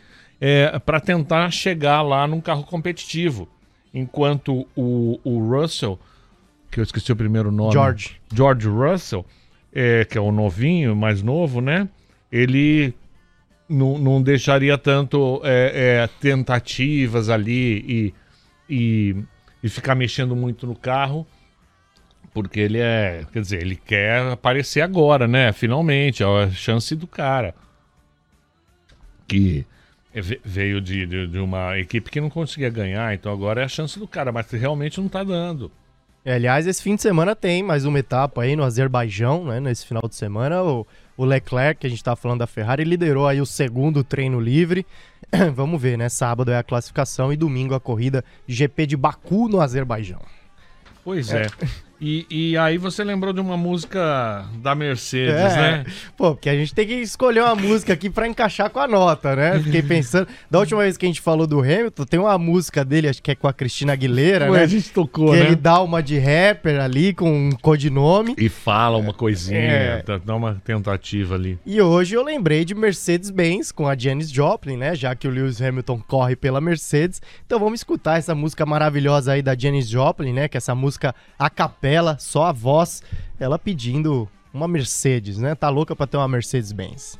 [0.85, 3.47] para tentar chegar lá num carro competitivo.
[3.93, 5.97] Enquanto o, o Russell,
[6.69, 7.71] que eu esqueci o primeiro nome.
[7.71, 8.19] George.
[8.33, 9.25] George Russell,
[9.73, 11.87] é, que é o novinho, mais novo, né?
[12.29, 12.93] Ele
[13.69, 18.13] não, não deixaria tanto é, é, tentativas ali e,
[18.69, 19.15] e,
[19.63, 21.25] e ficar mexendo muito no carro,
[22.35, 25.53] porque ele é, quer dizer, ele quer aparecer agora, né?
[25.53, 27.55] Finalmente, é a chance do cara
[29.25, 29.65] que
[30.13, 33.69] ve- veio de, de, de uma equipe que não conseguia ganhar, então agora é a
[33.69, 35.71] chance do cara, mas realmente não tá dando.
[36.25, 39.61] É, aliás, esse fim de semana tem mais uma etapa aí no Azerbaijão, né?
[39.61, 43.27] Nesse final de semana, o, o Leclerc, que a gente tá falando da Ferrari, liderou
[43.27, 44.85] aí o segundo treino livre.
[45.55, 46.09] Vamos ver, né?
[46.09, 50.19] Sábado é a classificação e domingo a corrida GP de Baku no Azerbaijão.
[51.03, 51.47] Pois é.
[51.99, 55.55] E, e aí você lembrou de uma música da Mercedes, É.
[55.61, 55.85] né?
[56.17, 59.35] Pô, porque a gente tem que escolher uma música aqui pra encaixar com a nota,
[59.35, 59.59] né?
[59.63, 60.27] Fiquei pensando.
[60.51, 63.31] Da última vez que a gente falou do Hamilton, tem uma música dele, acho que
[63.31, 64.63] é com a Cristina Aguilera, Ué, né?
[64.63, 65.45] a gente tocou, que né?
[65.45, 68.35] ele dá uma de rapper ali com um codinome.
[68.37, 70.03] E fala uma coisinha, É.
[70.03, 71.57] dá- dá uma tentativa ali.
[71.65, 74.95] E hoje eu lembrei de Mercedes-Benz com a Janis Joplin, né?
[74.95, 77.21] Já que o Lewis Hamilton corre pela Mercedes.
[77.45, 80.47] Então vamos escutar essa música maravilhosa aí da Janis Joplin, né?
[80.47, 81.84] Que é essa música a capela,
[82.17, 83.01] só a voz,
[83.39, 85.53] ela pedindo uma Mercedes, né?
[85.53, 87.19] Tá louca pra ter uma Mercedes-Benz.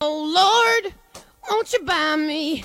[0.00, 0.94] Oh Lord,
[1.48, 2.64] won't you buy me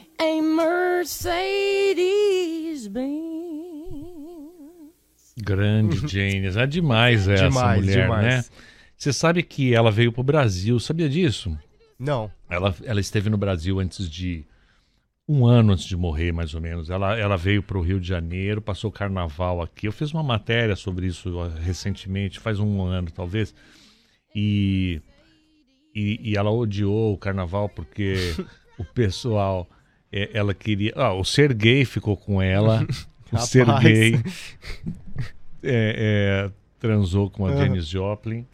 [0.21, 1.97] a Mercedes
[2.87, 3.11] Benz?
[5.41, 6.55] Grande Janis.
[6.55, 8.23] É demais essa Demais, mulher, demais.
[8.23, 8.45] né?
[8.95, 11.57] Você sabe que ela veio pro Brasil, sabia disso?
[11.97, 12.31] Não.
[12.47, 14.45] Ela, ela esteve no Brasil antes de,
[15.27, 16.91] um ano antes de morrer, mais ou menos.
[16.91, 19.87] Ela, ela veio para o Rio de Janeiro, passou o carnaval aqui.
[19.87, 21.31] Eu fiz uma matéria sobre isso
[21.63, 23.55] recentemente, faz um ano talvez.
[24.35, 25.01] E,
[25.95, 28.35] e, e ela odiou o carnaval porque
[28.77, 29.67] o pessoal.
[30.11, 30.93] É, ela queria.
[30.95, 32.85] Ah, o ser gay ficou com ela.
[33.31, 34.15] o ser gay
[35.63, 37.57] é, é, transou com a Aham.
[37.57, 38.45] Janis Joplin.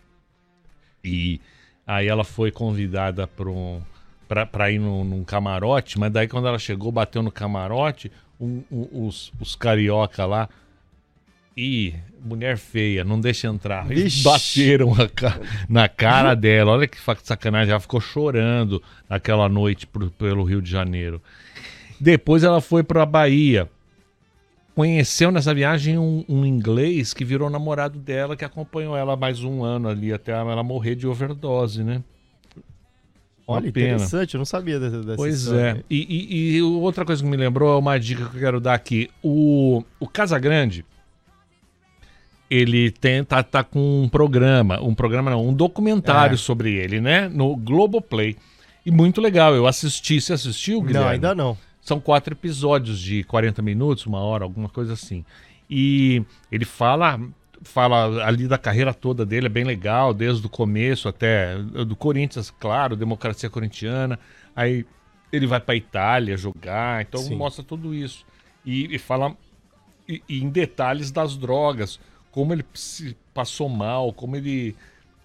[1.04, 1.40] E
[1.86, 3.82] aí ela foi convidada para um,
[4.28, 8.62] pra, pra ir num, num camarote, mas daí quando ela chegou, bateu no camarote, um-
[8.72, 10.50] um- os, os carioca lá.
[11.58, 13.92] Ih, mulher feia, não deixa entrar.
[13.92, 14.24] E Vixe.
[14.24, 16.72] bateram a ca- na cara dela.
[16.74, 17.72] Olha que sacanagem.
[17.72, 21.20] Ela ficou chorando naquela noite pro- pelo Rio de Janeiro.
[22.00, 23.68] Depois ela foi para Bahia.
[24.76, 29.64] Conheceu nessa viagem um, um inglês que virou namorado dela, que acompanhou ela mais um
[29.64, 32.04] ano ali até ela morrer de overdose, né?
[33.48, 33.88] Uma Olha, pena.
[33.96, 35.78] interessante, eu não sabia dessa, dessa Pois história.
[35.80, 35.84] é.
[35.90, 38.76] E, e- e outra coisa que me lembrou é uma dica que eu quero dar
[38.76, 39.10] aqui.
[39.24, 40.86] O, o Casagrande,
[42.50, 46.38] ele tem, tá, tá com um programa, um programa não, um documentário É.
[46.38, 47.28] sobre ele, né?
[47.28, 48.36] No Globoplay.
[48.86, 50.20] E muito legal, eu assisti.
[50.22, 51.04] Você assistiu, Guilherme?
[51.06, 51.58] Não, ainda não.
[51.82, 55.26] São quatro episódios de 40 minutos, uma hora, alguma coisa assim.
[55.70, 57.20] E ele fala
[57.64, 62.52] fala ali da carreira toda dele, é bem legal, desde o começo até do Corinthians,
[62.52, 64.18] claro, democracia corintiana.
[64.56, 64.86] Aí
[65.34, 67.36] ele vai para Itália jogar, então Sim.
[67.36, 68.24] mostra tudo isso.
[68.66, 69.36] E, e fala
[70.08, 72.00] e- e em detalhes das drogas,
[72.38, 74.76] como ele se passou mal, como ele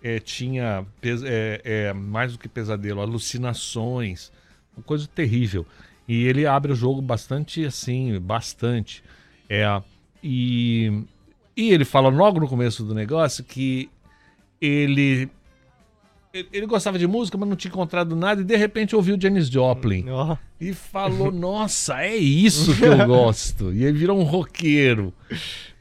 [0.02, 4.32] eh, tinha eh, eh, mais do que pesadelo, alucinações,
[4.74, 5.66] uma coisa terrível.
[6.08, 9.04] E ele abre o jogo bastante assim, bastante.
[9.46, 9.82] É,
[10.24, 11.04] e,
[11.54, 13.90] e ele fala logo no começo do negócio que
[14.58, 15.28] ele
[16.32, 20.08] ele gostava de música, mas não tinha encontrado nada e de repente ouviu Janis Joplin
[20.08, 23.70] Ó, e falou: Nossa, é isso que eu gosto.
[23.70, 25.12] E ele virou um roqueiro.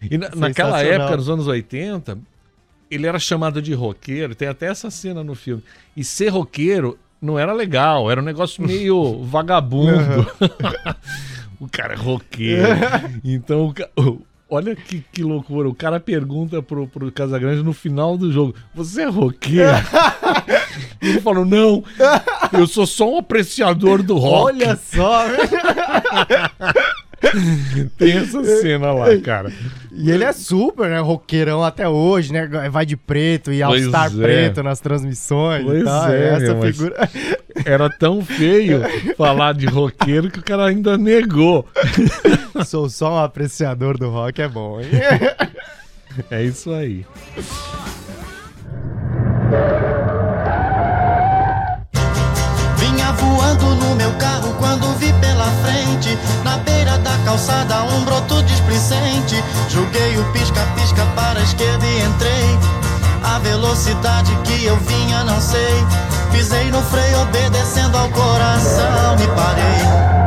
[0.09, 2.17] E na- naquela época, nos anos 80,
[2.89, 4.33] ele era chamado de roqueiro.
[4.35, 5.63] Tem até essa cena no filme.
[5.95, 10.25] E ser roqueiro não era legal, era um negócio meio vagabundo.
[11.59, 12.67] o cara é roqueiro.
[13.23, 15.69] Então, o olha que, que loucura.
[15.69, 19.69] O cara pergunta pro, pro Casagrande no final do jogo: Você é roqueiro?
[21.01, 21.83] ele falou: Não,
[22.53, 24.45] eu sou só um apreciador do rock.
[24.55, 25.49] olha só, velho.
[27.97, 29.51] Tem essa cena lá, cara.
[29.91, 30.99] E ele é super, né?
[30.99, 32.47] Roqueirão até hoje, né?
[32.69, 34.21] Vai de preto e All-Star é.
[34.21, 36.11] preto nas transmissões Pois e tal.
[36.11, 37.09] é, essa meu, figura.
[37.65, 38.81] Era tão feio
[39.15, 41.67] falar de roqueiro que o cara ainda negou.
[42.65, 44.87] Sou só um apreciador do rock, é bom, hein?
[46.29, 47.05] É isso aí.
[53.95, 60.23] meu carro quando vi pela frente Na beira da calçada um broto displicente Joguei o
[60.31, 62.59] pisca-pisca para a esquerda e entrei
[63.23, 65.85] A velocidade que eu vinha não sei
[66.31, 70.21] Pisei no freio obedecendo ao coração e parei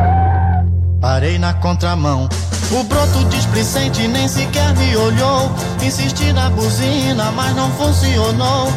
[1.04, 2.30] Parei na contramão.
[2.72, 5.52] O broto displicente nem sequer me olhou.
[5.82, 8.72] Insisti na buzina, mas não funcionou.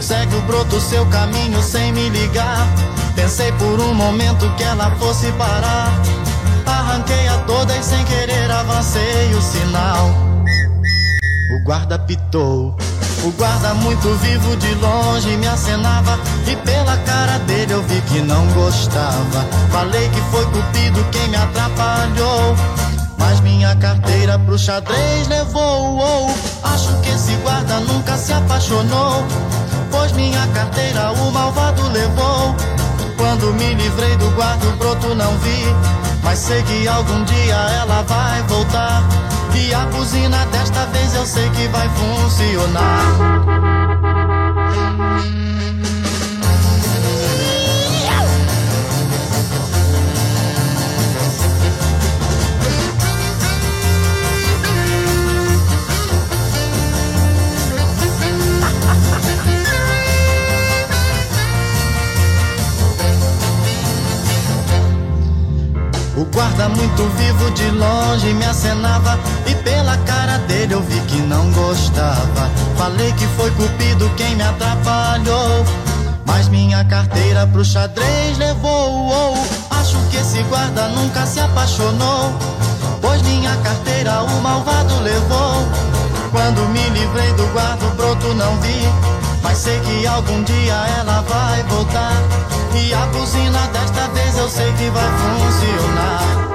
[0.00, 2.66] Segue o broto seu caminho sem me ligar.
[3.14, 5.90] Pensei por um momento que ela fosse parar.
[6.66, 10.10] Arranquei a toda e sem querer avancei o sinal.
[11.54, 12.76] O guarda pitou.
[13.24, 18.20] O guarda muito vivo de longe me acenava E pela cara dele eu vi que
[18.20, 22.54] não gostava Falei que foi cupido quem me atrapalhou
[23.18, 26.30] Mas minha carteira pro xadrez levou
[26.62, 29.24] Acho que esse guarda nunca se apaixonou
[29.90, 32.54] Pois minha carteira o malvado levou.
[33.16, 35.64] Quando me livrei do guarda o broto não vi.
[36.22, 39.02] Mas sei que algum dia ela vai voltar.
[39.54, 43.46] E a buzina desta vez eu sei que vai funcionar
[66.16, 71.20] O guarda muito vivo de longe me acenava E pela cara dele eu vi que
[71.20, 72.50] não gostava.
[72.78, 75.64] Falei que foi cupido quem me atrapalhou
[76.24, 79.34] Mas minha carteira pro xadrez levou
[79.70, 82.32] Acho que esse guarda nunca se apaixonou
[83.02, 85.66] Pois minha carteira o malvado levou.
[86.30, 89.15] Quando me livrei do guarda o broto não vi
[89.46, 92.12] Mas sei que algum dia ela vai voltar.
[92.74, 96.46] E a buzina desta vez eu sei que vai funcionar.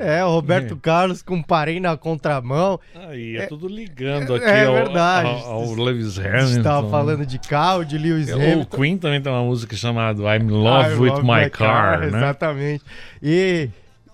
[0.00, 0.78] É, o Roberto É.
[0.80, 2.78] Carlos com Parei na Contramão.
[3.08, 5.28] Aí, é, tudo ligando aqui é ao, verdade.
[5.28, 6.46] ao, ao Lewis A Hamilton.
[6.46, 8.76] gente tava falando de carro, de Lewis É, O Hamilton.
[8.76, 12.06] Queen também tem uma música chamada I'm in Love I with love My, car, né?
[12.06, 12.84] Exatamente.
[13.20, 13.68] E,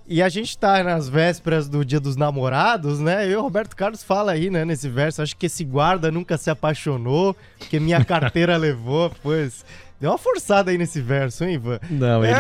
[0.07, 3.29] e a gente tá nas vésperas do Dia dos Namorados, né?
[3.29, 6.51] E o Roberto Carlos fala aí, né, nesse verso, acho que esse guarda nunca se
[6.51, 9.65] apaixonou, porque minha carteira levou, pois...
[10.01, 11.79] Deu uma forçada aí nesse verso, hein, Ivan?
[11.89, 12.37] Não, ele,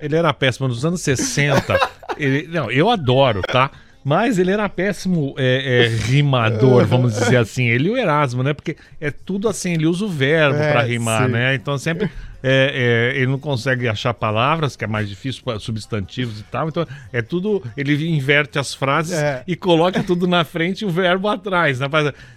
[0.00, 0.68] ele era péssimo.
[0.68, 1.76] Nos anos 60,
[2.16, 3.70] ele, não, eu adoro, tá?
[4.04, 7.66] Mas ele era péssimo é, é, rimador, vamos dizer assim.
[7.66, 8.54] Ele e o Erasmo, né?
[8.54, 11.32] Porque é tudo assim, ele usa o verbo É, pra rimar, sim.
[11.32, 11.54] né?
[11.56, 12.08] Então sempre
[12.48, 16.68] é, é, ele não consegue achar palavras, que é mais difícil, substantivos e tal.
[16.68, 17.60] Então é tudo.
[17.76, 19.42] Ele inverte as frases É.
[19.48, 21.80] e coloca tudo na frente e o verbo atrás.
[21.80, 21.88] Né?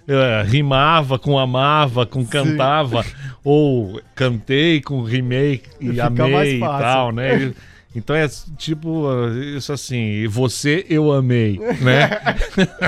[0.07, 3.05] É, rimava com amava, com cantava,
[3.43, 7.34] ou cantei com rimei e Fica amei e tal, né?
[7.36, 7.55] Ele-
[7.96, 9.08] Então é tipo
[9.58, 12.10] isso assim, você eu amei, né?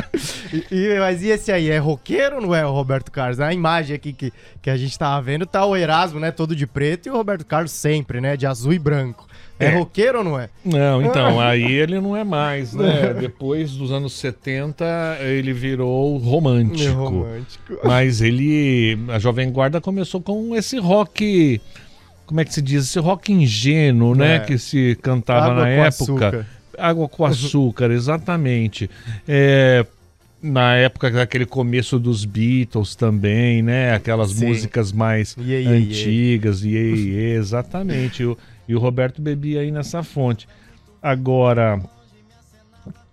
[0.71, 3.37] E- mas e esse aí, é roqueiro ou não é o Roberto Carlos?
[3.37, 4.31] Na imagem aqui que,
[4.61, 7.45] que a gente tava vendo, tá o Erasmo, né, todo de preto, e o Roberto
[7.45, 9.27] Carlos sempre, né, de azul e branco.
[9.59, 9.69] É, É.
[9.77, 10.49] roqueiro ou não é?
[10.65, 13.13] Não, então, aí ele não é mais, né?
[13.19, 14.85] Depois dos anos 70,
[15.21, 16.79] ele virou romântico.
[16.79, 17.77] Meio romântico.
[17.83, 18.97] Mas ele.
[19.09, 21.61] A Jovem Guarda começou com esse rock.
[22.31, 22.85] Como é que se diz?
[22.85, 24.37] Esse rock ingênuo, né?
[24.37, 24.39] É.
[24.39, 25.87] Que se cantava Água na com época.
[25.87, 26.47] açúcar.
[26.77, 28.89] Água com açúcar, exatamente.
[29.27, 29.85] É,
[30.41, 33.93] na época daquele começo dos Beatles também, né?
[33.93, 34.47] Aquelas Sim.
[34.47, 38.23] músicas mais antigas, iê, exatamente.
[38.23, 40.47] E o, e o Roberto bebia aí nessa fonte.
[41.03, 41.81] Agora,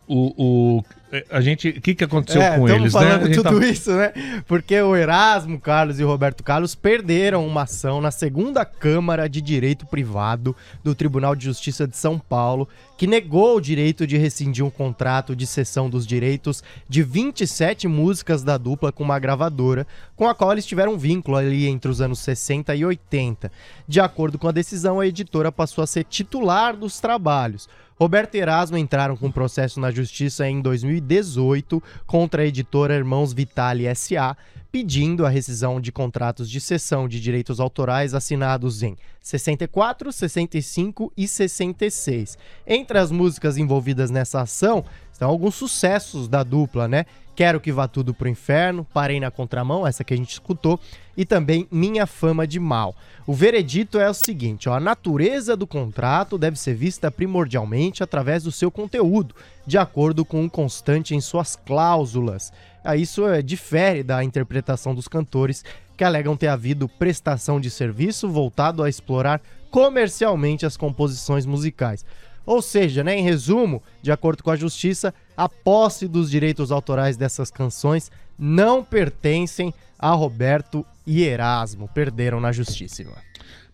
[0.06, 0.84] o, o,
[1.30, 3.00] a gente, o que, que aconteceu É, com eles, né?
[3.00, 4.12] falando tudo tá- isso, né?
[4.46, 9.40] Porque o Erasmo Carlos e o Roberto Carlos perderam uma ação na segunda Câmara de
[9.40, 10.54] Direito Privado
[10.84, 15.34] do Tribunal de Justiça de São Paulo, que negou o direito de rescindir um contrato
[15.34, 20.52] de cessão dos direitos de 27 músicas da dupla com uma gravadora, com a qual
[20.52, 23.50] eles tiveram um vínculo ali entre os anos 60 e 80.
[23.86, 27.68] De acordo com a decisão, a editora passou a ser titular dos trabalhos.
[27.99, 33.92] Roberto e Erasmo entraram com processo na justiça em 2018 contra a editora Irmãos Vitale
[33.92, 34.36] SA,
[34.70, 41.26] pedindo a rescisão de contratos de cessão de direitos autorais assinados em 64, 65 e
[41.26, 42.38] 66.
[42.64, 47.05] Entre as músicas envolvidas nessa ação estão alguns sucessos da dupla, né?
[47.34, 50.78] Quero que vá tudo pro inferno, Parei na contramão, essa que a gente escutou,
[51.18, 52.94] e também Minha Fama de Mal.
[53.26, 58.44] O veredito é o seguinte, ó, a natureza do contrato deve ser vista primordialmente através
[58.44, 59.34] do seu conteúdo,
[59.66, 62.52] de acordo com o constante em suas cláusulas.
[62.84, 65.64] Ah, Isso é, difere da interpretação dos cantores
[65.96, 69.42] que alegam ter havido prestação de serviço voltado a explorar
[69.72, 72.06] comercialmente as composições musicais.
[72.49, 77.14] Ou seja, né, em resumo, de acordo com a justiça, a posse dos direitos autorais
[77.14, 81.90] dessas canções não pertencem a Roberto e Erasmo.
[81.92, 83.03] Perderam na justiça.
[83.03, 83.12] Ivan.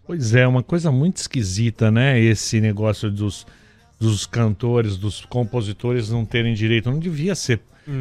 [0.05, 2.19] Pois é, uma coisa muito esquisita, né?
[2.19, 3.47] Esse negócio dos,
[4.01, 6.91] dos cantores, dos compositores não terem direito.
[6.91, 7.61] Não devia ser.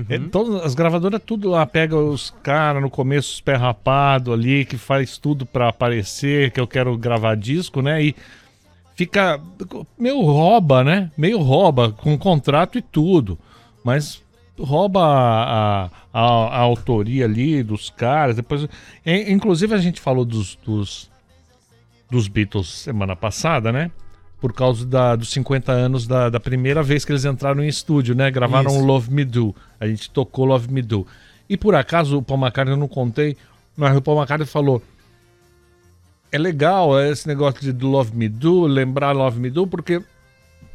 [0.10, 4.66] É, todas as gravadoras tudo lá pega os caras no começo os pé rapado ali
[4.66, 8.02] que faz tudo pra aparecer que eu quero gravar disco, né?
[8.02, 8.16] E
[8.96, 9.40] fica
[9.98, 11.12] meio rouba, né?
[11.18, 13.38] Meio rouba com contrato e tudo,
[13.84, 14.22] mas
[14.60, 18.36] rouba a, a, a- a autoria ali dos caras.
[18.36, 18.68] Depois,
[19.06, 21.12] inclusive a gente falou dos, dos
[22.10, 23.90] dos Beatles semana passada, né?
[24.40, 28.14] Por causa da, dos 50 anos da, da primeira vez que eles entraram em estúdio,
[28.14, 28.30] né?
[28.30, 28.86] Gravaram Isso.
[28.86, 29.56] Love Me Do.
[29.80, 31.08] A gente tocou Love Me Do.
[31.50, 33.36] E por acaso, o Paul McCartney, eu não contei,
[33.76, 34.84] mas o Paul McCartney falou:
[36.34, 40.02] é legal esse negócio de Love Me Do, lembrar Love Me Do, porque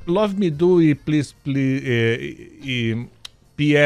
[0.06, 3.06] Love Me Do e Please, Please e, e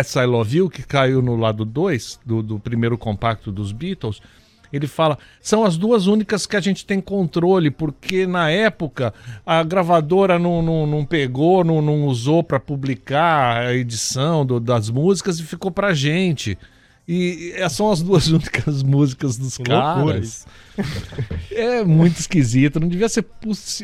[0.02, 4.20] PS I Love You, que caiu no lado 2 do, do primeiro compacto dos Beatles,
[4.72, 9.12] ele fala, são as duas únicas que a gente tem controle, porque na época
[9.44, 14.88] a gravadora não, não, não pegou, não, não usou para publicar a edição do- das
[14.88, 16.56] músicas e ficou pra gente.
[17.06, 20.46] E essas são as duas únicas músicas dos caras.
[21.50, 23.24] É muito esquisito, não devia ser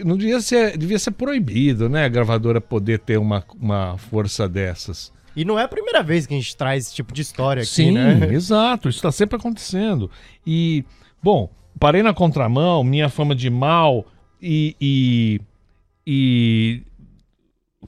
[0.05, 5.12] não devia ser, devia ser proibido, né, a gravadora poder ter uma, uma força dessas.
[5.37, 7.71] E não é a primeira vez que a gente traz esse tipo de história aqui,
[7.71, 8.29] Sim, né?
[8.35, 10.11] exato, isso está sempre acontecendo.
[10.45, 10.85] E,
[11.23, 11.49] bom,
[11.79, 14.05] parei na contramão, minha fama de mal
[14.43, 15.41] e, e,
[16.07, 16.83] e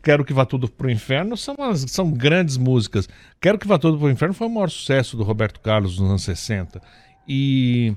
[0.03, 3.09] Quero que vá tudo pro inferno são, umas- são grandes músicas.
[3.41, 6.23] Quero que vá tudo pro inferno foi o maior sucesso do Roberto Carlos nos anos
[6.23, 6.81] 60.
[7.29, 7.93] E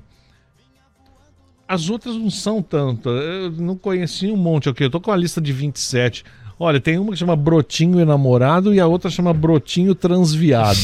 [1.68, 3.08] as outras não são tanto.
[3.08, 4.84] Eu não conheci um monte aqui.
[4.84, 6.24] Eu tô com a lista de 27.
[6.58, 10.78] Olha, tem uma que chama Brotinho e Namorado e a outra chama Brotinho Transviado.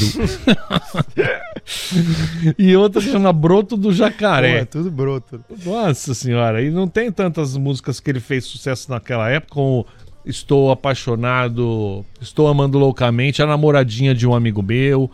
[2.58, 4.60] e outra chama Broto do Pô, Jacaré.
[4.60, 5.44] é tudo broto.
[5.64, 9.86] Nossa senhora, e não tem tantas músicas que ele fez sucesso naquela época como
[10.24, 15.10] Estou Apaixonado, Estou Amando Loucamente, A Namoradinha de um Amigo Meu,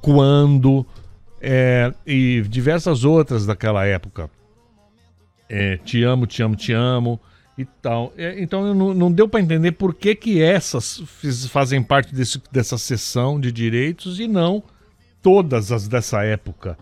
[0.00, 0.86] Quando,
[1.40, 4.30] é, e diversas outras daquela época.
[5.48, 7.20] É, te amo, te amo, te amo
[7.58, 8.12] e tal.
[8.16, 12.40] É, então não, não deu para entender por que, que essas fiz- fazem parte desse,
[12.50, 14.62] dessa sessão de direitos e não
[15.22, 16.78] todas as dessa época.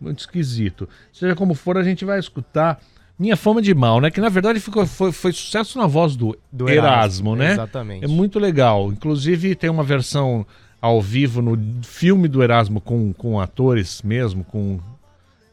[0.00, 0.88] Muito esquisito.
[1.12, 2.80] Seja como for, a gente vai escutar
[3.20, 4.10] Minha Fama de Mal, né?
[4.10, 7.52] Que na verdade ficou, foi, foi sucesso na voz do, Do Erasmo, Erasmo, né?
[7.52, 8.02] exatamente.
[8.02, 8.90] É muito legal.
[8.90, 10.46] Inclusive tem uma versão
[10.80, 14.80] ao vivo no filme do Erasmo com, com atores mesmo, com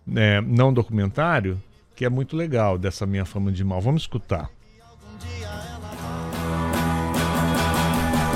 [0.06, 1.62] né, não documentário,
[1.94, 3.82] que é muito legal dessa Minha Fama de Mal.
[3.82, 4.50] Vamos escutar.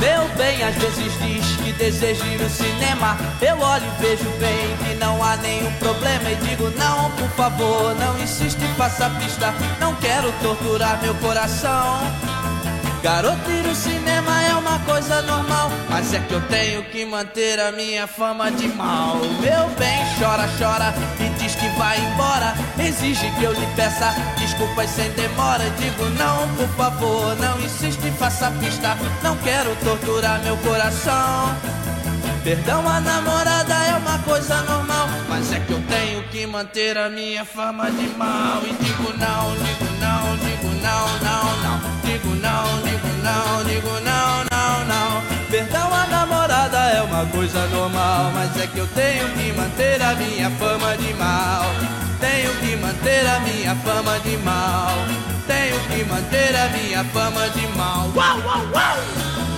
[0.01, 3.15] Meu bem, às vezes diz que deseja ir no cinema.
[3.39, 6.31] Eu olho e vejo bem que não há nenhum problema.
[6.31, 9.53] E digo, não, por favor, não insiste, faça pista.
[9.79, 11.99] Não quero torturar meu coração.
[13.01, 15.71] Garoto, ir no cinema é uma coisa normal.
[15.89, 19.17] Mas é que eu tenho que manter a minha fama de mal.
[19.39, 22.53] Meu bem, chora, chora e diz que vai embora.
[22.77, 25.67] Exige que eu lhe peça desculpas sem demora.
[25.79, 28.95] Digo, não, por favor, não insiste, faça pista.
[29.23, 31.55] Não quero torturar meu coração.
[32.43, 37.09] Perdão a namorada é uma coisa normal, mas é que eu tenho que manter a
[37.09, 38.61] minha fama de mal.
[38.63, 41.60] E digo não, digo não, digo não, não, não.
[43.31, 45.21] Não, digo não, não, não.
[45.49, 50.13] Perdão a namorada é uma coisa normal, mas é que eu tenho que manter a
[50.15, 51.63] minha fama de mal.
[52.19, 54.95] Tenho que manter a minha fama de mal.
[55.47, 58.11] Tenho que manter a minha fama de mal.
[58.13, 59.50] Uau, uau, uau!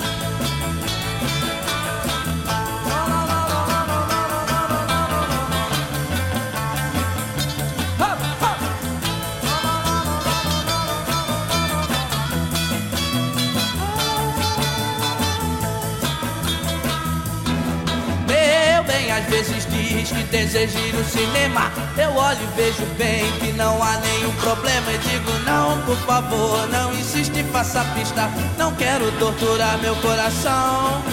[20.09, 21.71] Que deseja ir no cinema.
[21.97, 24.91] Eu olho e vejo bem que não há nenhum problema.
[24.91, 28.29] E digo, não, por favor, não insiste, faça pista.
[28.57, 31.03] Não quero torturar meu coração.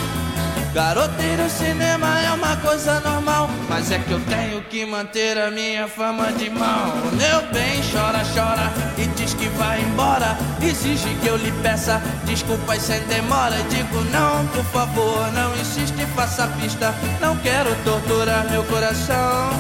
[0.73, 3.51] Garoto, ir no cinema é uma coisa normal.
[3.69, 6.93] Mas é que eu tenho que manter a minha fama de mal.
[7.13, 10.39] Meu bem, chora, chora e diz que vai embora.
[10.63, 13.57] Exige que eu lhe peça desculpas sem demora.
[13.69, 16.95] Digo, não, por favor, não insiste, faça pista.
[17.21, 19.51] Não quero torturar meu coração.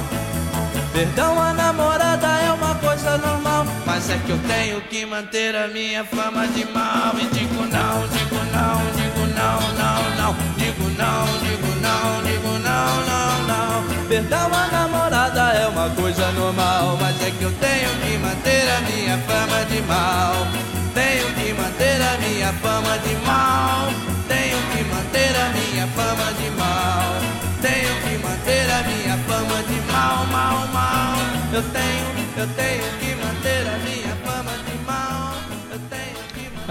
[0.92, 5.68] Perdão a namorada é uma coisa normal, mas é que eu tenho que manter a
[5.68, 7.14] minha fama de mal.
[7.16, 8.29] E digo não, digo
[9.50, 10.36] não, não, não.
[10.56, 14.06] Digo não, digo não, digo não, não, não.
[14.08, 18.80] Perdão a namorada é uma coisa normal, mas é que eu tenho que manter a
[18.82, 20.34] minha fama de mal.
[20.94, 23.88] Tenho que manter a minha fama de mal.
[24.28, 27.20] Tenho que manter a minha fama de mal.
[27.60, 31.14] Tenho que manter a minha fama de mal, mal, mal.
[31.52, 33.99] Eu tenho, eu tenho que manter a minha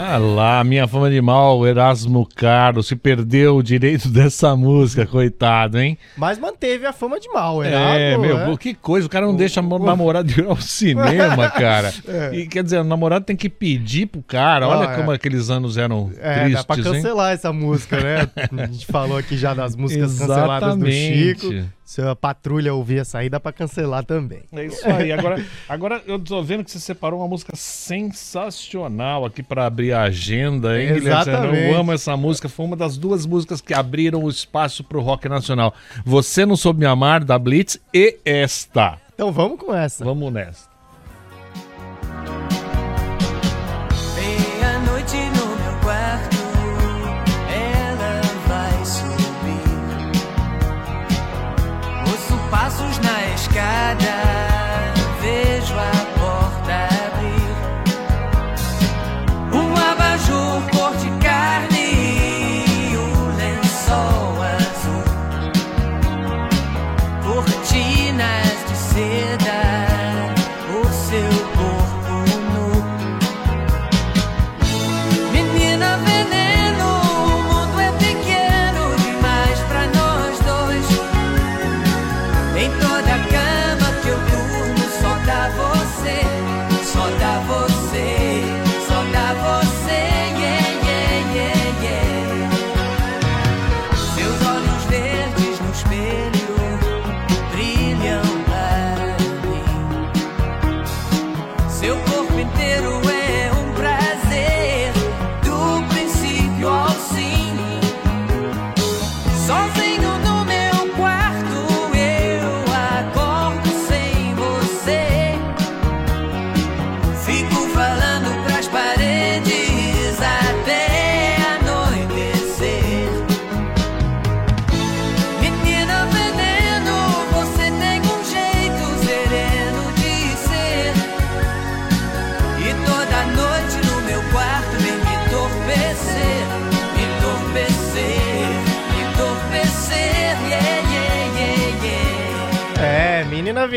[0.01, 5.77] Ah lá, Minha Fama de Mal, Erasmo Carlos, se perdeu o direito dessa música, coitado,
[5.77, 5.97] hein?
[6.15, 8.45] Mas manteve a fama de mal, É, Erasmo, meu, né?
[8.45, 11.93] pô, que coisa, o cara não deixa o namorado ir ao cinema, cara.
[12.31, 14.67] E quer dizer, o namorado tem que pedir pro cara.
[14.69, 14.95] Olha Ah, é.
[14.95, 16.83] como aqueles anos eram É, tristes, dá pra hein?
[16.83, 18.29] cancelar essa música, né?
[18.63, 21.39] A gente falou aqui já das músicas canceladas do Exatamente.
[21.39, 21.69] Chico.
[21.89, 24.43] Se a patrulha ouvir essa aí, dá pra cancelar também.
[24.51, 25.11] É isso aí.
[25.11, 30.03] Agora, agora eu tô vendo que você separou uma música sensacional aqui pra abrir a
[30.03, 31.07] agenda, hein, Guilherme?
[31.07, 31.63] Exatamente.
[31.63, 32.47] Eu amo essa música.
[32.47, 35.73] Foi uma das duas músicas que abriram o espaço pro rock nacional.
[36.05, 38.99] Você Não Soube Me Amar, da Blitz, e esta.
[39.15, 40.05] Então vamos com essa.
[40.05, 40.68] Vamos nessa.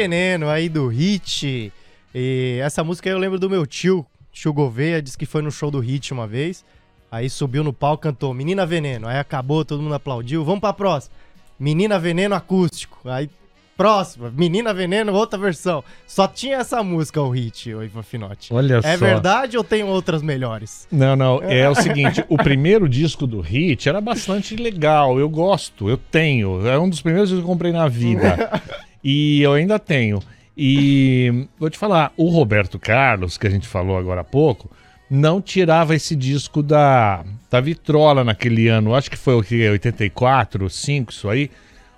[0.03, 1.73] Veneno aí do Hit.
[2.15, 5.51] E essa música aí eu lembro do meu tio, tio Gouveia, disse que foi no
[5.51, 6.65] show do Hit uma vez.
[7.11, 9.07] Aí subiu no palco, cantou Menina Veneno.
[9.07, 10.45] Aí acabou, todo mundo aplaudiu.
[10.45, 11.15] Vamos pra próxima.
[11.59, 12.99] Menina Veneno acústico.
[13.09, 13.31] Aí
[13.77, 15.83] próxima, Menina Veneno, outra versão.
[16.07, 18.53] Só tinha essa música, o Hit, o Ivan Finotti.
[18.53, 19.05] Olha É só.
[19.05, 20.87] verdade ou tem outras melhores?
[20.91, 21.41] Não, não.
[21.49, 25.19] É o seguinte, o primeiro disco do Hit era bastante legal.
[25.19, 26.67] Eu gosto, eu tenho.
[26.67, 28.61] É um dos primeiros que eu comprei na vida.
[29.03, 30.21] E eu ainda tenho.
[30.57, 34.71] E vou te falar, o Roberto Carlos, que a gente falou agora há pouco,
[35.11, 38.95] não tirava esse disco da, da vitrola naquele ano.
[38.95, 39.69] Acho que foi o que?
[39.69, 41.51] 84, 5, isso aí.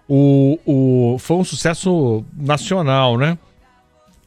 [0.09, 3.39] O, o, foi um sucesso nacional, né?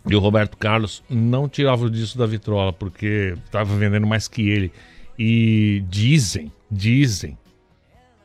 [0.09, 4.49] E o Roberto Carlos não tirava o disco da vitrola porque estava vendendo mais que
[4.49, 4.71] ele.
[5.19, 7.37] E dizem, dizem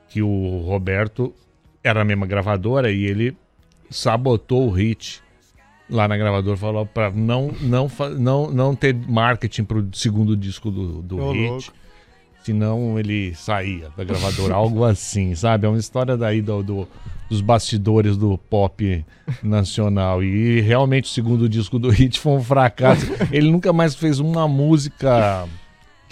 [0.09, 1.35] que o Roberto
[1.83, 3.37] era a mesma gravadora e ele
[3.93, 5.21] sabotou o hit
[5.89, 11.03] lá na gravadora, falou para não, não, não, não ter marketing pro segundo disco do,
[11.03, 11.49] do Ô, hit.
[11.49, 11.73] louco.
[12.43, 15.65] Senão ele saía da gravadora, algo assim, sabe?
[15.67, 16.89] É uma história daí do, do-
[17.31, 19.05] dos bastidores do pop
[19.43, 20.23] nacional.
[20.25, 23.07] E realmente o segundo disco do Hit foi um fracasso.
[23.31, 25.47] Ele nunca mais fez uma música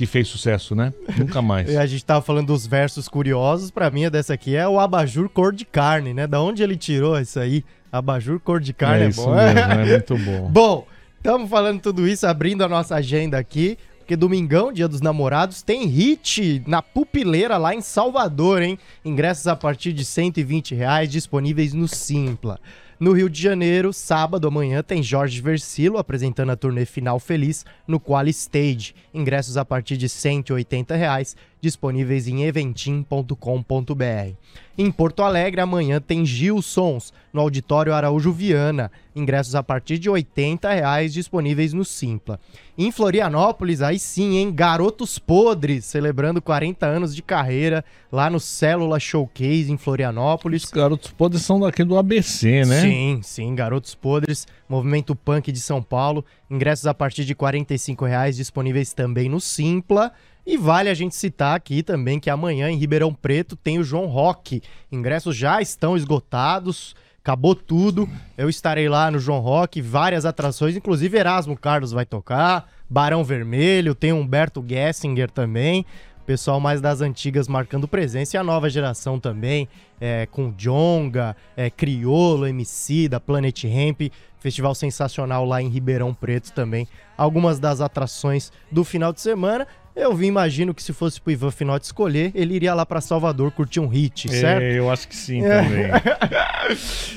[0.00, 0.94] que fez sucesso, né?
[1.18, 1.68] Nunca mais.
[1.70, 4.80] E a gente tava falando dos versos curiosos, pra mim a dessa aqui é o
[4.80, 6.26] abajur cor de carne, né?
[6.26, 7.62] Da onde ele tirou isso aí?
[7.92, 9.34] Abajur cor de carne é, é bom.
[9.34, 10.48] mesmo, é muito bom.
[10.50, 10.86] Bom,
[11.18, 15.84] estamos falando tudo isso, abrindo a nossa agenda aqui, porque domingão, dia dos namorados, tem
[15.84, 18.78] hit na pupileira lá em Salvador, hein?
[19.04, 22.58] Ingressos a partir de 120 reais disponíveis no Simpla.
[23.00, 27.98] No Rio de Janeiro, sábado amanhã, tem Jorge Versilo apresentando a turnê Final Feliz no
[27.98, 28.94] Quali Stage.
[29.14, 34.34] Ingressos a partir de 180 reais disponíveis em eventim.com.br.
[34.78, 38.90] Em Porto Alegre, amanhã tem Gilsons, no Auditório Araújo Viana.
[39.14, 42.40] Ingressos a partir de 80 reais disponíveis no Simpla.
[42.78, 44.50] Em Florianópolis, aí sim, hein?
[44.50, 50.64] Garotos Podres, celebrando 40 anos de carreira lá no Célula Showcase em Florianópolis.
[50.64, 52.80] Os garotos podres são daqui do ABC, né?
[52.80, 58.36] Sim, sim, Garotos Podres, Movimento Punk de São Paulo, ingressos a partir de 45 reais
[58.36, 60.10] disponíveis também no Simpla.
[60.46, 64.06] E vale a gente citar aqui também que amanhã em Ribeirão Preto tem o João
[64.06, 64.62] Rock.
[64.90, 68.08] Ingressos já estão esgotados, acabou tudo.
[68.36, 73.94] Eu estarei lá no João Rock, várias atrações, inclusive Erasmo Carlos vai tocar, Barão Vermelho,
[73.94, 75.84] tem Humberto Gessinger também.
[76.26, 79.68] Pessoal mais das antigas marcando presença e a nova geração também,
[80.00, 86.52] é, com Jonga, é, Criolo, MC da Planet Ramp, festival sensacional lá em Ribeirão Preto
[86.52, 86.86] também.
[87.16, 89.66] Algumas das atrações do final de semana.
[89.94, 93.50] Eu vi, imagino que se fosse pro Ivan Finotti escolher, ele iria lá pra Salvador
[93.50, 94.62] curtir um hit, certo?
[94.62, 95.90] É, eu acho que sim também.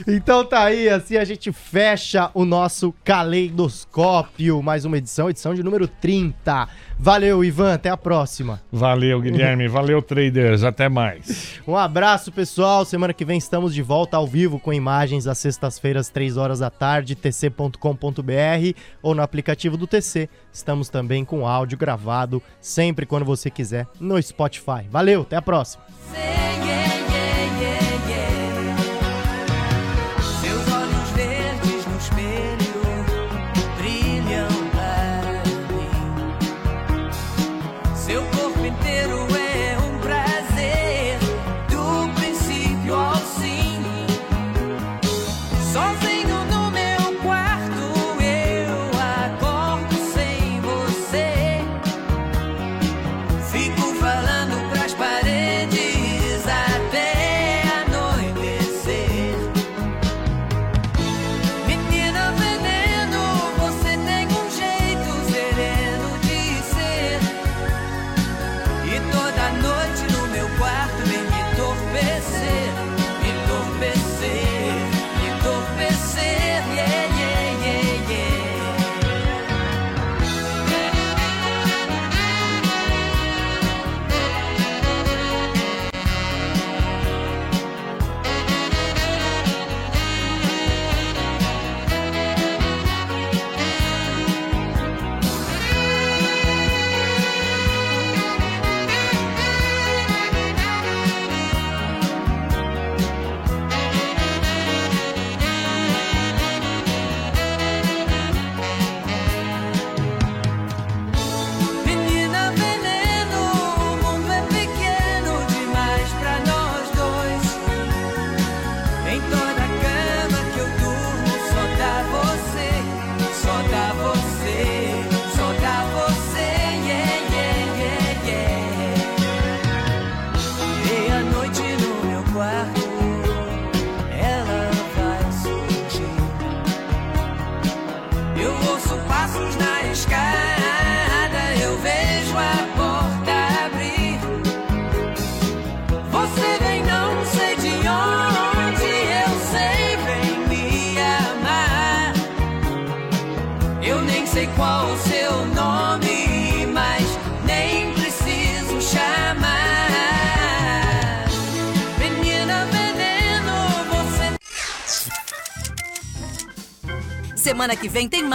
[0.08, 4.64] Então tá aí, assim a gente fecha o nosso caleidoscópio.
[4.64, 6.68] Mais uma edição, edição de número 30.
[6.98, 8.62] Valeu, Ivan, até a próxima.
[8.72, 9.68] Valeu, Guilherme.
[9.68, 10.64] Valeu, traders.
[10.64, 11.62] Até mais.
[11.68, 12.84] Um abraço, pessoal.
[12.84, 16.70] Semana que vem estamos de volta ao vivo com imagens às sextas-feiras, 3 horas da
[16.70, 17.78] tarde, tc.com.br
[19.02, 20.30] ou no aplicativo do TC.
[20.52, 24.88] Estamos também com áudio gravado sempre quando você quiser no Spotify.
[24.90, 25.84] Valeu, até a próxima.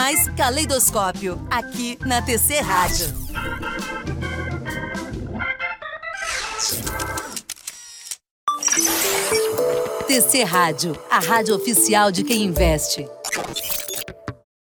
[0.09, 3.09] Mais Caleidoscópio, aqui na TC Rádio.
[10.07, 13.07] TC Rádio, a rádio oficial de quem investe.